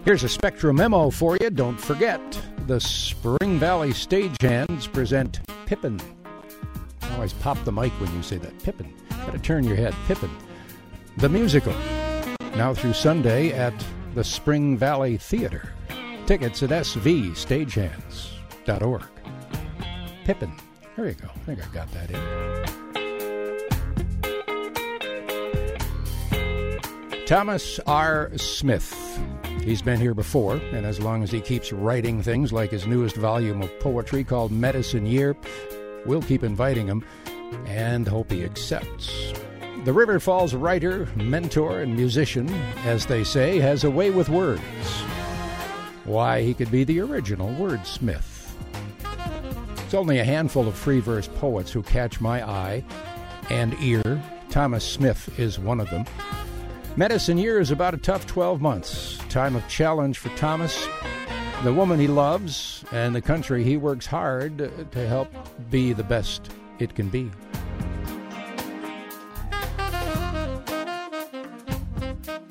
[0.06, 1.50] Here's a Spectrum memo for you.
[1.50, 2.20] Don't forget,
[2.68, 5.98] the Spring Valley Stagehands present Pippin.
[7.02, 8.62] I always pop the mic when you say that.
[8.64, 8.94] Pippin.
[9.26, 9.96] Gotta turn your head.
[10.06, 10.30] Pippin.
[11.20, 11.74] The musical.
[12.58, 13.74] Now through Sunday at
[14.14, 15.72] the Spring Valley Theater.
[16.26, 19.04] Tickets at svstagehands.org.
[20.26, 20.52] Pippin.
[20.98, 21.30] There you go.
[21.34, 22.20] I think I got that in.
[27.26, 28.32] Thomas R.
[28.36, 28.94] Smith
[29.64, 33.16] He's been here before, and as long as he keeps writing things like his newest
[33.16, 35.38] volume of poetry called Medicine Year,
[36.06, 37.06] we'll keep inviting him
[37.66, 39.34] and hope he accepts.
[39.86, 42.50] The River Falls writer, mentor, and musician,
[42.84, 44.62] as they say, has a way with words.
[46.04, 48.52] Why, he could be the original wordsmith.
[49.86, 52.84] It's only a handful of free verse poets who catch my eye
[53.50, 54.22] and ear.
[54.50, 56.06] Thomas Smith is one of them.
[56.96, 59.18] Medicine year is about a tough 12 months.
[59.28, 60.88] Time of challenge for Thomas,
[61.64, 64.60] the woman he loves, and the country he works hard
[64.92, 65.28] to help
[65.72, 67.32] be the best it can be.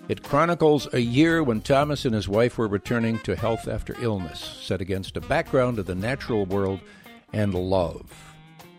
[0.09, 4.41] It chronicles a year when Thomas and his wife were returning to health after illness,
[4.41, 6.81] set against a background of the natural world
[7.33, 8.13] and love.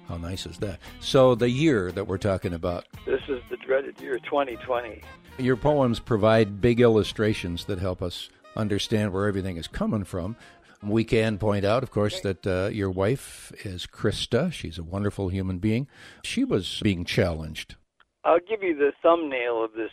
[0.09, 0.79] How nice is that?
[0.99, 2.85] So, the year that we're talking about.
[3.05, 5.01] This is the dreaded year 2020.
[5.39, 10.35] Your poems provide big illustrations that help us understand where everything is coming from.
[10.83, 14.53] We can point out, of course, that uh, your wife is Krista.
[14.53, 15.87] She's a wonderful human being.
[16.23, 17.75] She was being challenged.
[18.23, 19.89] I'll give you the thumbnail of this.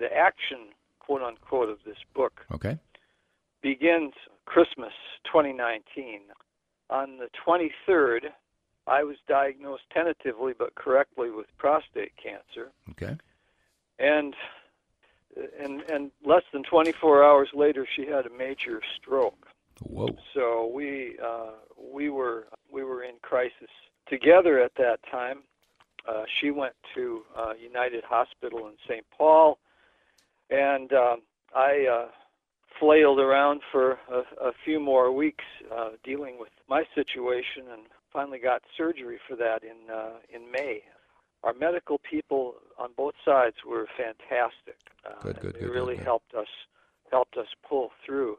[0.00, 2.44] The action, quote unquote, of this book.
[2.52, 2.78] Okay.
[3.62, 4.12] Begins
[4.44, 4.92] Christmas
[5.26, 6.20] 2019.
[6.90, 8.30] On the 23rd,
[8.88, 12.72] I was diagnosed tentatively but correctly with prostate cancer.
[12.90, 13.16] Okay.
[13.98, 14.34] And
[15.60, 19.46] and and less than 24 hours later, she had a major stroke.
[19.82, 20.08] Whoa!
[20.34, 21.52] So we uh,
[21.92, 23.70] we were we were in crisis
[24.08, 25.42] together at that time,
[26.06, 29.04] Uh, she went to uh, United Hospital in St.
[29.16, 29.58] Paul,
[30.50, 31.22] and um,
[31.54, 32.08] I uh,
[32.78, 37.82] flailed around for a, a few more weeks uh, dealing with my situation, and
[38.12, 40.82] finally got surgery for that in uh, in May.
[41.44, 44.78] Our medical people on both sides were fantastic.
[45.04, 45.70] Uh, good, good, they good.
[45.70, 46.04] really good.
[46.04, 46.48] helped us
[47.10, 48.38] helped us pull through.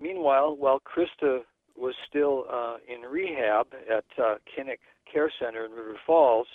[0.00, 1.40] Meanwhile, while Krista
[1.76, 4.78] was still uh, in rehab at uh, Kinnick
[5.12, 6.46] Care Center in River Falls,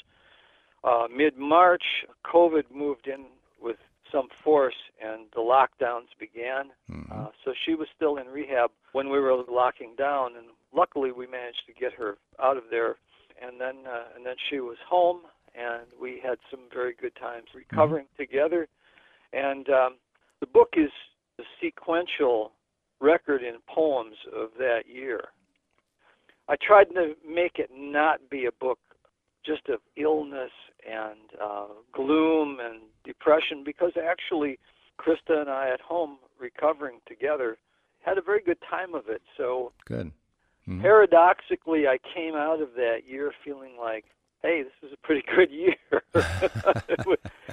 [0.84, 1.84] uh, mid March,
[2.26, 3.26] COVID moved in
[3.62, 3.78] with
[4.12, 6.72] some force and the lockdowns began.
[6.90, 7.12] Mm-hmm.
[7.12, 11.28] Uh, so she was still in rehab when we were locking down, and luckily we
[11.28, 12.96] managed to get her out of there.
[13.42, 15.22] And then, uh, and then she was home,
[15.56, 18.24] and we had some very good times recovering mm-hmm.
[18.24, 18.68] together.
[19.34, 19.96] And um,
[20.40, 20.92] the book is
[21.40, 22.52] a sequential
[23.00, 25.22] record in poems of that year.
[26.48, 28.80] I tried to make it not be a book
[29.46, 30.52] just of illness
[30.88, 34.60] and uh, gloom and depression because actually
[35.00, 37.58] Krista and I at home recovering together
[38.02, 39.22] had a very good time of it.
[39.38, 40.12] So good.
[40.68, 40.82] Mm-hmm.
[40.82, 44.06] Paradoxically, I came out of that year feeling like,
[44.44, 45.76] hey, this is a pretty good year.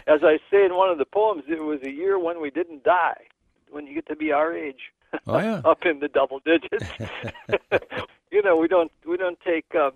[0.06, 2.84] As I say in one of the poems, it was a year when we didn't
[2.84, 3.24] die.
[3.70, 4.92] When you get to be our age,
[5.26, 5.60] oh, yeah.
[5.64, 6.86] up in the double digits,
[8.32, 9.90] you know, we don't we don't take uh,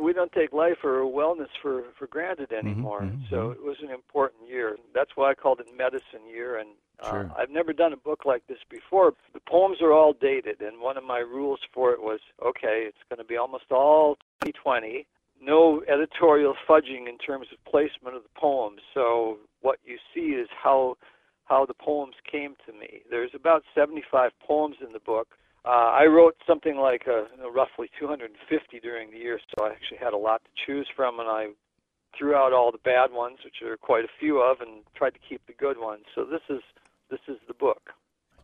[0.00, 3.02] we don't take life or wellness for for granted anymore.
[3.02, 3.52] Mm-hmm, so mm-hmm.
[3.52, 4.78] it was an important year.
[4.94, 6.56] That's why I called it medicine year.
[6.56, 6.70] And
[7.00, 7.32] uh, sure.
[7.38, 9.12] I've never done a book like this before.
[9.34, 12.98] The poems are all dated, and one of my rules for it was okay, it's
[13.10, 15.06] going to be almost all 2020.
[15.40, 18.80] No editorial fudging in terms of placement of the poems.
[18.94, 20.96] So what you see is how
[21.44, 23.00] how the poems came to me.
[23.08, 25.28] There's about 75 poems in the book.
[25.64, 30.12] Uh, I wrote something like uh, roughly 250 during the year, so I actually had
[30.12, 31.48] a lot to choose from, and I
[32.16, 35.20] threw out all the bad ones, which are quite a few of, and tried to
[35.26, 36.04] keep the good ones.
[36.14, 36.62] So this is
[37.10, 37.90] this is the book.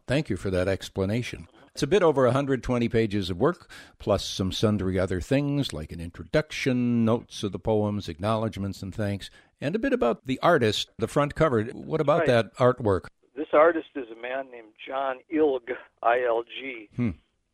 [0.06, 1.48] Thank you for that explanation.
[1.74, 6.00] It's a bit over 120 pages of work, plus some sundry other things like an
[6.00, 9.28] introduction, notes of the poems, acknowledgments, and thanks,
[9.60, 11.64] and a bit about the artist, the front cover.
[11.64, 12.26] What about right.
[12.28, 13.06] that artwork?
[13.34, 15.70] This artist is a man named John Ilg,
[16.02, 17.10] I L G, hmm.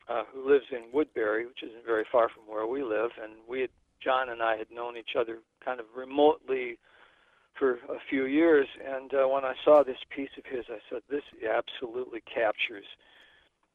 [0.09, 3.13] uh, who lives in Woodbury, which isn't very far from where we live.
[3.23, 3.71] And we had,
[4.05, 6.79] John and I had known each other kind of remotely
[7.61, 8.67] for a few years.
[8.85, 12.87] And uh, when I saw this piece of his, I said, this absolutely captures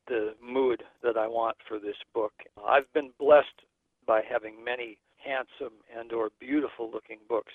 [0.07, 2.33] the mood that I want for this book.
[2.67, 3.61] I've been blessed
[4.05, 7.53] by having many handsome and or beautiful looking books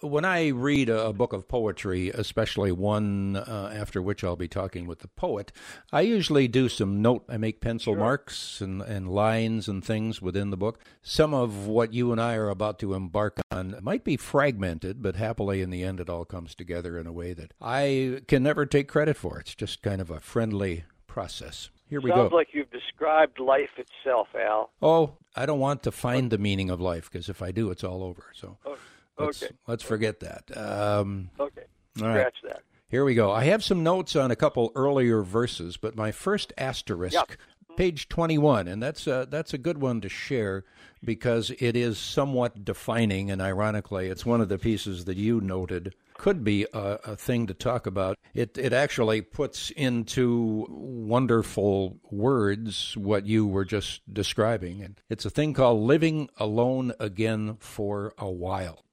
[0.00, 4.86] when I read a, book of poetry, especially one uh, after which I'll be talking
[4.86, 5.52] with the poet,
[5.92, 7.24] I usually do some note.
[7.28, 8.00] I make pencil sure.
[8.00, 10.80] marks and, and lines and things within the book.
[11.02, 15.16] Some of what you and I are about to embark on might be fragmented, but
[15.16, 18.64] happily in the end it all comes together in a way that I can never
[18.64, 19.38] take credit for.
[19.38, 21.70] It's just kind of a friendly process.
[21.88, 22.16] Here we go.
[22.16, 22.36] Sounds go.
[22.36, 24.70] like you've described life itself, Al.
[24.80, 27.84] Oh, I don't want to find the meaning of life because if I do, it's
[27.84, 28.26] all over.
[28.32, 28.56] So.
[28.64, 28.80] Okay.
[29.26, 29.52] Let's, okay.
[29.66, 30.56] let's forget that.
[30.56, 31.62] Um, okay.
[32.00, 32.20] all right.
[32.20, 32.62] Scratch that.
[32.88, 33.30] Here we go.
[33.30, 37.30] I have some notes on a couple earlier verses, but my first asterisk, Yep.
[37.76, 40.64] page 21, and that's a, that's a good one to share
[41.04, 45.94] because it is somewhat defining, and ironically, it's one of the pieces that you noted
[46.14, 48.18] could be a, a thing to talk about.
[48.34, 55.30] It it actually puts into wonderful words what you were just describing, and it's a
[55.30, 58.84] thing called living alone again for a while.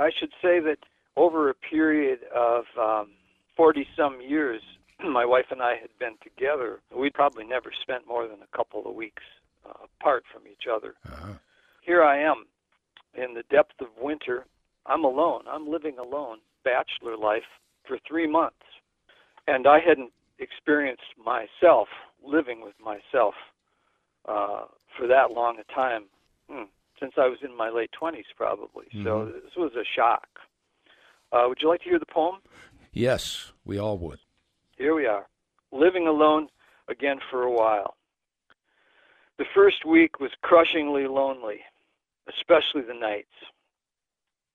[0.00, 0.78] I should say that
[1.16, 2.64] over a period of
[3.56, 4.62] forty um, some years,
[5.04, 6.80] my wife and I had been together.
[6.94, 9.22] We probably never spent more than a couple of weeks
[9.66, 10.94] uh, apart from each other.
[11.06, 11.34] Uh-huh.
[11.82, 12.46] Here I am
[13.14, 14.46] in the depth of winter.
[14.86, 15.42] I'm alone.
[15.50, 17.42] I'm living alone, bachelor life
[17.86, 18.56] for three months,
[19.46, 21.88] and I hadn't experienced myself
[22.24, 23.34] living with myself
[24.28, 24.64] uh,
[24.96, 26.04] for that long a time.
[26.48, 26.64] Hmm
[27.02, 28.86] since I was in my late 20s, probably.
[28.94, 29.04] Mm-hmm.
[29.04, 30.28] So this was a shock.
[31.32, 32.36] Uh, would you like to hear the poem?
[32.92, 34.20] Yes, we all would.
[34.78, 35.26] Here we are,
[35.72, 36.48] living alone
[36.88, 37.96] again for a while.
[39.38, 41.60] The first week was crushingly lonely,
[42.28, 43.32] especially the nights.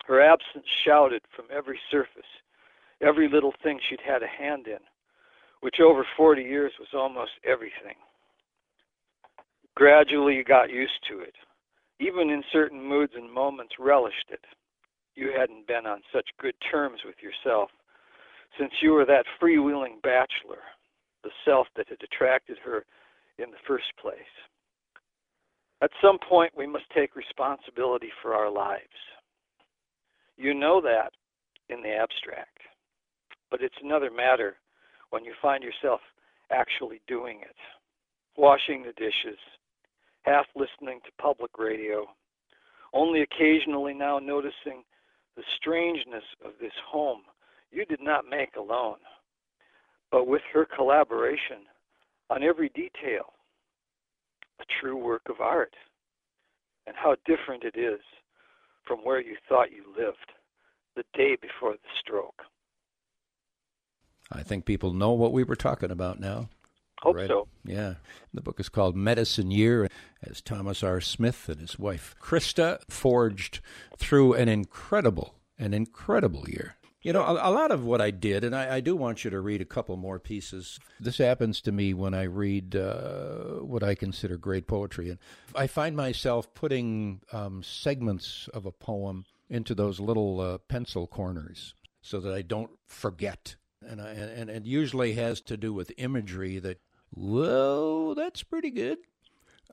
[0.05, 2.29] Her absence shouted from every surface,
[3.01, 4.79] every little thing she'd had a hand in,
[5.61, 7.95] which over 40 years was almost everything.
[9.75, 11.35] Gradually, you got used to it
[11.99, 14.43] even in certain moods and moments, relished it.
[15.15, 17.69] You hadn't been on such good terms with yourself
[18.59, 20.61] since you were that freewheeling bachelor,
[21.23, 22.85] the self that had attracted her
[23.37, 24.19] in the first place.
[25.81, 28.83] At some point, we must take responsibility for our lives.
[30.35, 31.11] You know that
[31.69, 32.57] in the abstract,
[33.51, 34.55] but it's another matter
[35.09, 35.99] when you find yourself
[36.51, 37.55] actually doing it.
[38.37, 39.39] Washing the dishes,
[40.28, 42.05] half listening to public radio,
[42.93, 44.84] only occasionally now noticing
[45.38, 47.21] the strangeness of this home
[47.71, 48.97] you did not make alone,
[50.11, 51.65] but with her collaboration
[52.30, 53.34] on every detail,
[54.59, 55.73] a true work of art,
[56.88, 58.01] and how different it is
[58.86, 60.32] from where you thought you lived
[60.95, 62.41] the day before the stroke.
[64.32, 66.49] I think people know what we were talking about now.
[67.01, 67.27] Hope Right.
[67.27, 67.47] so.
[67.63, 67.95] Yeah.
[68.33, 69.87] The book is called Medicine Year,
[70.23, 70.99] as Thomas R.
[70.99, 73.59] Smith and his wife Krista forged
[73.97, 76.75] through an incredible, an incredible year.
[77.03, 79.29] You know, a, a lot of what I did, and I, I do want you
[79.29, 80.79] to read a couple more pieces.
[80.99, 85.09] This happens to me when I read uh, what I consider great poetry.
[85.09, 85.19] And
[85.55, 91.75] I find myself putting um, segments of a poem into those little uh, pencil corners
[92.01, 93.55] so that I don't forget.
[93.87, 96.79] And, I, and and it usually has to do with imagery that,
[97.13, 98.97] whoa, that's pretty good.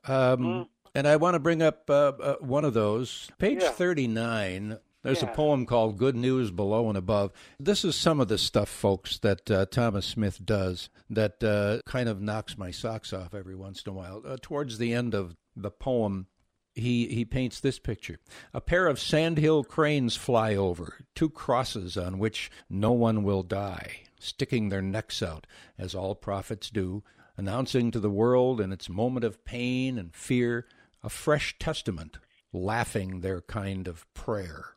[0.07, 3.29] Um, And I want to bring up uh, uh, one of those.
[3.37, 3.69] Page Yeah.
[3.71, 7.31] 39, there's a poem called Good News Below and Above.
[7.59, 12.07] This is some of the stuff, folks, that uh, Thomas Smith does that uh, kind
[12.07, 14.21] of knocks my socks off every once in a while.
[14.25, 16.27] Uh, towards the end of the poem,
[16.73, 18.17] he, he paints this picture.
[18.53, 24.03] A pair of sandhill cranes fly over, two crosses on which no one will die,
[24.19, 25.45] sticking their necks out,
[25.77, 27.03] as all prophets do,
[27.37, 30.67] announcing to the world in its moment of pain and fear
[31.03, 32.17] a fresh testament,
[32.51, 34.75] laughing their kind of prayer.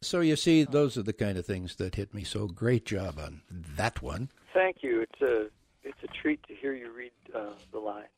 [0.00, 2.22] So you see, those are the kind of things that hit me.
[2.22, 4.30] So great job on that one.
[4.52, 5.00] Thank you.
[5.00, 5.46] It's a
[5.82, 7.76] it's a treat to hear you read uh, the.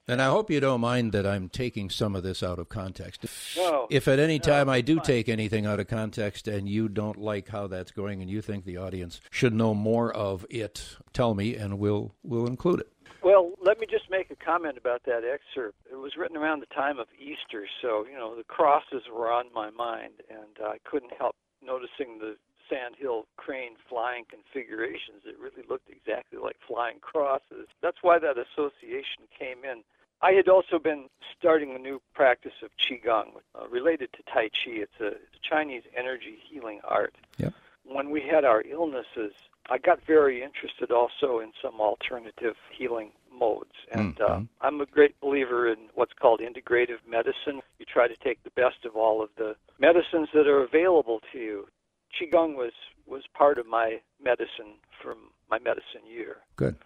[0.09, 3.27] And I hope you don't mind that I'm taking some of this out of context.
[3.57, 5.05] No, If at any no, time I do fine.
[5.05, 8.65] take anything out of context and you don't like how that's going and you think
[8.65, 12.93] the audience should know more of it, tell me and we'll we'll include it.
[13.23, 15.77] Well, let me just make a comment about that excerpt.
[15.91, 19.47] It was written around the time of Easter, so you know the crosses were on
[19.55, 22.37] my mind, and I couldn't help noticing the
[22.69, 25.23] sandhill crane flying configurations.
[25.25, 27.67] It really looked exactly like flying crosses.
[27.83, 29.83] That's why that association came in.
[30.21, 31.09] I had also been
[31.39, 34.83] starting a new practice of qigong uh, related to tai chi.
[34.83, 35.13] It's a
[35.49, 37.15] Chinese energy healing art.
[37.39, 37.55] Yep.
[37.85, 39.33] When we had our illnesses,
[39.71, 43.75] I got very interested also in some alternative healing modes.
[43.93, 44.49] And uh, Mhm.
[44.61, 47.63] I'm a great believer in what's called integrative medicine.
[47.79, 51.39] You try to take the best of all of the medicines that are available to
[51.39, 51.69] you.
[52.15, 52.73] Qigong was,
[53.07, 55.17] was part of my medicine from
[55.51, 56.39] my medicine year.
[56.57, 56.77] Good.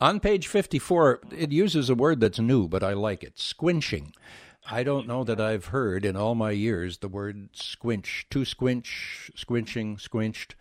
[0.00, 4.12] On page 54, it uses a word that's new, but I like it squinching.
[4.70, 8.26] I don't know that I've heard in all my years the word squinch.
[8.30, 10.54] To squinch, squinching, squinched.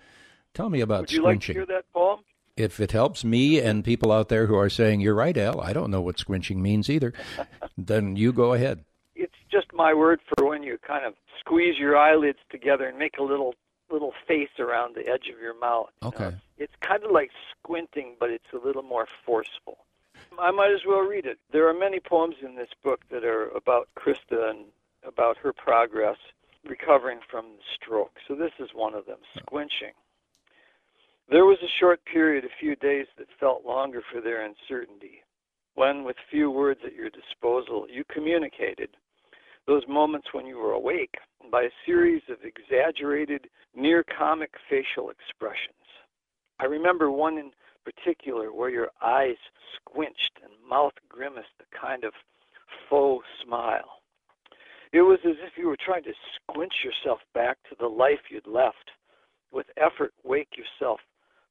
[0.54, 1.56] Tell me about Would you like to squinching.
[1.56, 2.20] hear that poem?
[2.58, 5.74] if it helps me and people out there who are saying, You're right, Al, I
[5.74, 7.14] don't know what squinching means either,
[7.78, 8.86] then you go ahead.
[9.16, 13.18] It's just my word for when you kind of squeeze your eyelids together and make
[13.20, 13.56] a little
[13.92, 15.90] little face around the edge of your mouth.
[16.02, 16.16] you know.
[16.28, 16.38] Okay.
[16.58, 19.78] It's kind of like squinting, but it's a little more forceful.
[20.40, 21.38] I might as well read it.
[21.52, 24.66] There are many poems in this book that are about Krista and
[25.06, 26.18] about her progress
[26.66, 28.18] recovering from the stroke.
[28.28, 29.94] So this is one of them, squinching.
[31.30, 35.24] There was a short period, a few days, that felt longer for their uncertainty,
[35.76, 38.90] when, with few words at your disposal, you communicated
[39.68, 41.16] those moments when you were awake
[41.52, 45.76] by a series of exaggerated, near comic facial expressions.
[46.60, 47.52] I remember one in
[47.84, 49.38] particular where your eyes
[49.76, 52.14] squinched and mouth grimaced a kind of
[52.90, 54.02] faux smile.
[54.92, 58.48] It was as if you were trying to squinch yourself back to the life you'd
[58.48, 58.92] left,
[59.52, 61.00] with effort wake yourself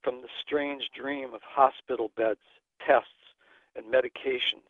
[0.02, 2.40] from the strange dream of hospital beds,
[2.86, 3.08] tests,
[3.76, 4.68] and medications.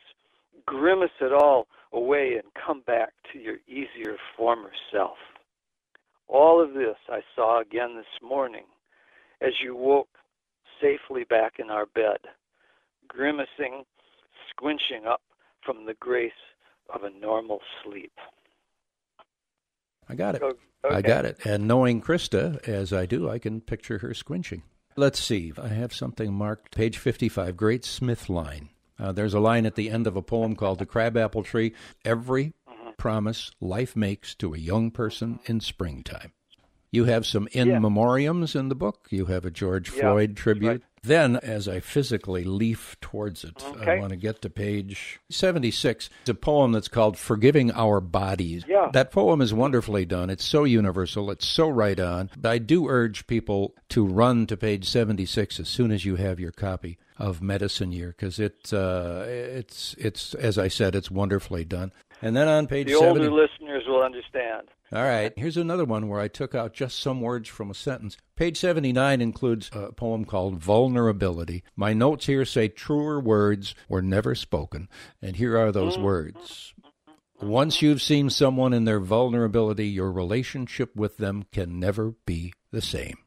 [0.67, 5.17] Grimace it all away and come back to your easier former self.
[6.29, 8.65] All of this I saw again this morning
[9.41, 10.09] as you woke
[10.81, 12.19] safely back in our bed,
[13.09, 13.85] grimacing,
[14.51, 15.21] squinching up
[15.65, 16.33] from the grace
[16.93, 18.13] of a normal sleep.
[20.09, 20.41] I got it.
[20.41, 20.55] So,
[20.91, 21.39] I got it.
[21.47, 24.63] And knowing Krista, as I do, I can picture her squinching.
[24.97, 25.53] Let's see.
[25.61, 26.75] I have something marked.
[26.75, 28.69] Page 55, Great Smith line.
[28.99, 31.73] Uh, there's a line at the end of a poem called The Crabapple Tree.
[32.05, 32.53] Every
[32.97, 36.33] promise life makes to a young person in springtime.
[36.93, 37.79] You have some in Yeah.
[37.79, 39.09] memoriams in the book.
[39.11, 40.69] You have a George Yeah, Floyd tribute.
[40.69, 40.81] right.
[41.03, 43.91] Then, as I physically leaf towards it, Okay.
[43.91, 46.09] I want to get to page 76.
[46.21, 48.65] It's a poem that's called Forgiving Our Bodies.
[48.69, 48.91] Yeah.
[48.93, 50.31] That poem is wonderfully done.
[50.31, 52.31] It's so universal, it's so right on.
[52.39, 56.39] But I do urge people to run to page 76 as soon as you have
[56.39, 61.65] your copy of Medicine Year because it, uh, it's, it's, as I said, it's wonderfully
[61.65, 61.93] done.
[62.23, 63.27] And then on page The 70.
[63.27, 64.69] older listeners will understand.
[64.93, 65.33] All right.
[65.37, 68.17] Here's another one where I took out just some words from a sentence.
[68.37, 71.65] Page 79 includes a poem called Vulnerability.
[71.75, 74.89] My notes here say truer words were never spoken.
[75.21, 76.75] And here are those words.
[77.41, 82.81] Once you've seen someone in their vulnerability, your relationship with them can never be the
[82.81, 83.19] same.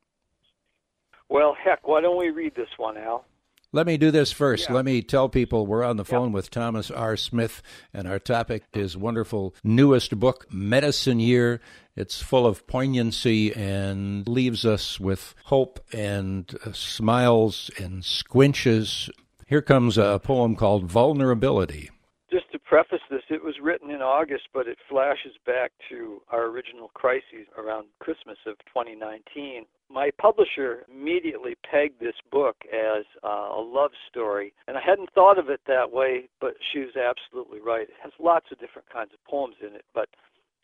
[1.30, 3.26] Well, heck, why don't we read this one, Al?
[3.74, 4.70] Let me do this first.
[4.70, 4.76] Yeah.
[4.76, 7.18] Let me tell people we're on the phone with Thomas R.
[7.18, 7.62] Smith,
[7.94, 11.60] and our topic is wonderful newest book, Medicine Year.
[11.94, 19.10] It's full of poignancy and leaves us with hope and uh, smiles and squinches.
[19.48, 21.90] Here comes a poem called Vulnerability.
[22.32, 26.46] Just to preface this, it was written in August, but it flashes back to our
[26.46, 29.66] original crises around Christmas of 2019.
[29.90, 35.40] My publisher immediately pegged this book as uh, a love story, and I hadn't thought
[35.40, 37.84] of it that way, but she was absolutely right.
[37.84, 40.10] It has lots of different kinds of poems in it, but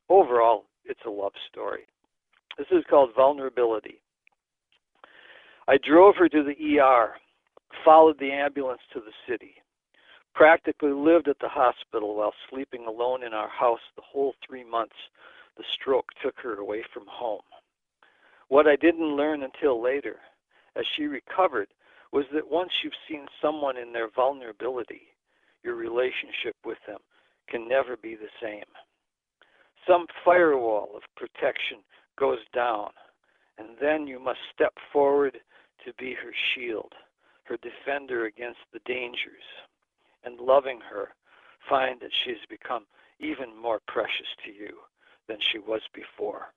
[0.09, 1.87] overall, it's a love story.
[2.57, 4.01] This is called Vulnerability.
[5.67, 7.13] I drove her to the ER,
[7.85, 9.55] followed the ambulance to the city
[10.33, 14.95] practically lived at the hospital while sleeping alone in our house the whole three months
[15.57, 17.41] the stroke took her away from home.
[18.53, 20.17] What I didn't learn until later,
[20.75, 21.69] as she recovered,
[22.11, 25.07] was that once you've seen someone in their vulnerability,
[25.63, 26.99] your relationship with them
[27.49, 28.69] can never be the same.
[29.87, 31.79] Some firewall of protection
[32.15, 32.91] goes down,
[33.57, 35.39] and then you must step forward
[35.83, 36.93] to be her shield,
[37.45, 39.47] her defender against the dangers
[40.25, 41.07] and loving her,
[41.67, 42.85] find that she's become
[43.19, 44.77] even more precious to you
[45.27, 46.53] than she was before.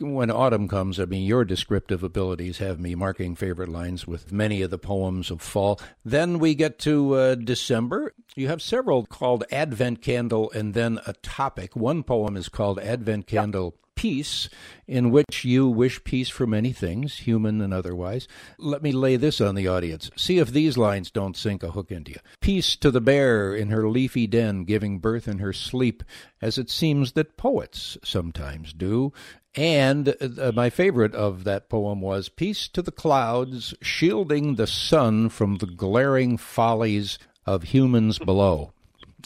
[0.00, 4.62] When autumn comes, I mean, your descriptive abilities have me marking favorite lines with many
[4.62, 5.80] of the poems of fall.
[6.04, 8.14] Then we get to uh, December.
[8.34, 11.76] You have several called Advent Candle and then a topic.
[11.76, 14.48] One poem is called Advent Candle Peace,
[14.86, 18.26] in which you wish peace for many things, human and otherwise.
[18.56, 20.10] Let me lay this on the audience.
[20.16, 22.16] See if these lines don't sink a hook into you.
[22.40, 26.02] Peace to the bear in her leafy den, giving birth in her sleep,
[26.40, 29.12] as it seems that poets sometimes do.
[29.56, 35.28] And uh, my favorite of that poem was Peace to the clouds, shielding the sun
[35.28, 38.72] from the glaring follies of humans below.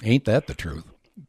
[0.02, 0.84] Ain't that the truth?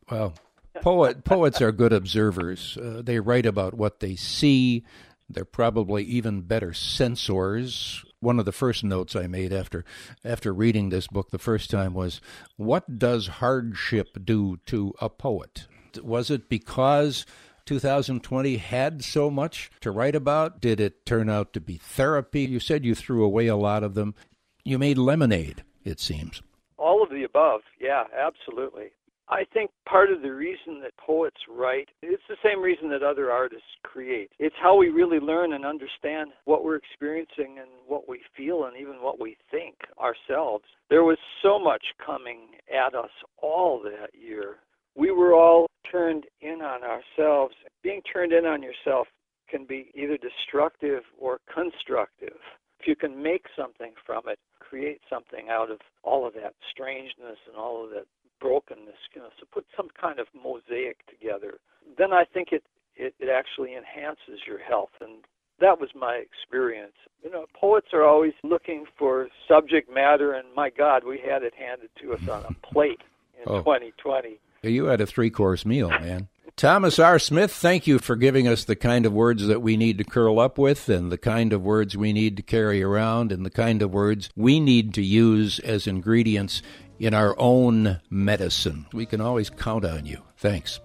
[0.10, 0.34] Well,
[0.82, 2.78] poet, poets are good observers.
[2.78, 4.86] Uh, they write about what they see.
[5.30, 8.06] They're probably even better sensors.
[8.22, 9.84] One of the first notes I made after
[10.24, 12.22] after reading this book the first time was,
[12.56, 15.68] "What does hardship do to a poet?"
[16.02, 17.26] Was it because
[17.66, 20.62] 2020 had so much to write about?
[20.62, 22.42] Did it turn out to be therapy?
[22.42, 24.16] You said you threw away a lot of them.
[24.64, 26.42] You made lemonade, it seems.
[26.78, 28.92] All of the above, yeah, absolutely.
[29.28, 33.32] I think part of the reason that poets write, it's the same reason that other
[33.32, 34.32] artists create.
[34.38, 38.78] It's how we really learn and understand what we're experiencing and what we feel and
[38.78, 40.66] even what we think ourselves.
[40.90, 43.10] There was so much coming at us
[43.42, 44.58] all that year.
[44.96, 47.56] We were all turned in on ourselves.
[47.84, 49.08] Being turned in on yourself
[49.50, 52.38] can be either destructive or constructive.
[52.80, 57.38] If you can make something from it, create something out of all of that strangeness
[57.48, 58.06] and all of that
[58.42, 61.56] brokenness, you know, so put some kind of mosaic together,
[61.98, 62.64] then I think it,
[62.96, 64.90] it, it actually enhances your health.
[65.02, 65.24] And
[65.60, 66.96] that was my experience.
[67.24, 71.54] You know, poets are always looking for subject matter, and my God, we had it
[71.58, 73.02] handed to us on a plate
[73.38, 73.60] in Oh.
[73.60, 74.40] 2020.
[74.70, 76.28] You had a three course meal, man.
[76.56, 77.20] Thomas R.
[77.20, 80.40] Smith, thank you for giving us the kind of words that we need to curl
[80.40, 83.82] up with, and the kind of words we need to carry around, and the kind
[83.82, 86.62] of words we need to use as ingredients
[86.98, 88.86] in our own medicine.
[88.94, 90.22] We can always count on you.
[90.38, 90.80] Thanks.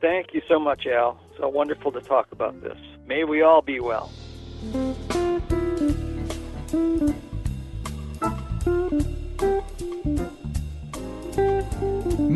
[0.00, 1.20] Thank you so much, Al.
[1.36, 2.78] So wonderful to talk about this.
[3.06, 4.10] May we all be well.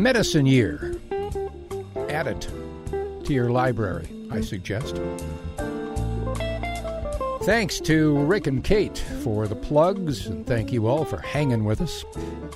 [0.05, 0.95] Medicine Year.
[2.09, 2.41] Add it
[3.23, 5.01] to your library, I suggest.
[7.41, 11.81] Thanks to Rick and Kate for the plugs, and thank you all for hanging with
[11.81, 12.05] us.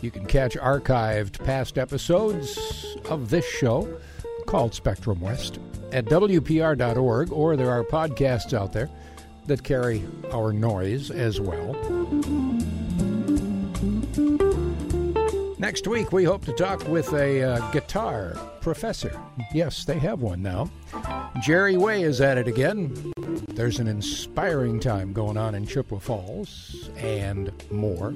[0.04, 3.97] You can catch archived past episodes of this show
[4.45, 5.58] called Spectrum West
[5.91, 8.91] at WPR.org, or there are podcasts out there.
[9.47, 11.74] that carry our noise as well.
[15.60, 19.22] Next week, we hope to talk with a uh, guitar professor.
[19.53, 20.72] Yes, they have one now.
[21.41, 23.12] Jerry Way is at it again.
[23.49, 28.16] There's an inspiring time going on in Chippewa Falls and more.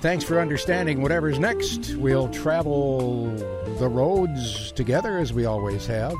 [0.00, 1.94] Thanks for understanding whatever's next.
[1.94, 3.30] We'll travel
[3.78, 6.14] the roads together as we always have.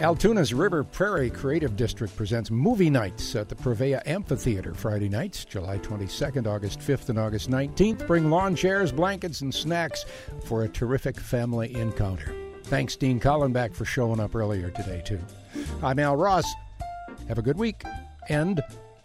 [0.00, 5.76] Altoona's River Prairie Creative District presents movie nights at the Prevea Amphitheater Friday nights, July
[5.76, 8.06] 22nd, August 5th, and August 19th.
[8.06, 10.06] Bring lawn chairs, blankets, and snacks
[10.46, 12.34] for a terrific family encounter.
[12.64, 15.20] Thanks, Dean Collenbach, for showing up earlier today, too.
[15.82, 16.50] I'm Al Ross.
[17.28, 17.82] Have a good week
[18.30, 18.62] and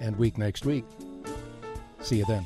[0.00, 0.84] and week next week.
[2.00, 2.44] See you then.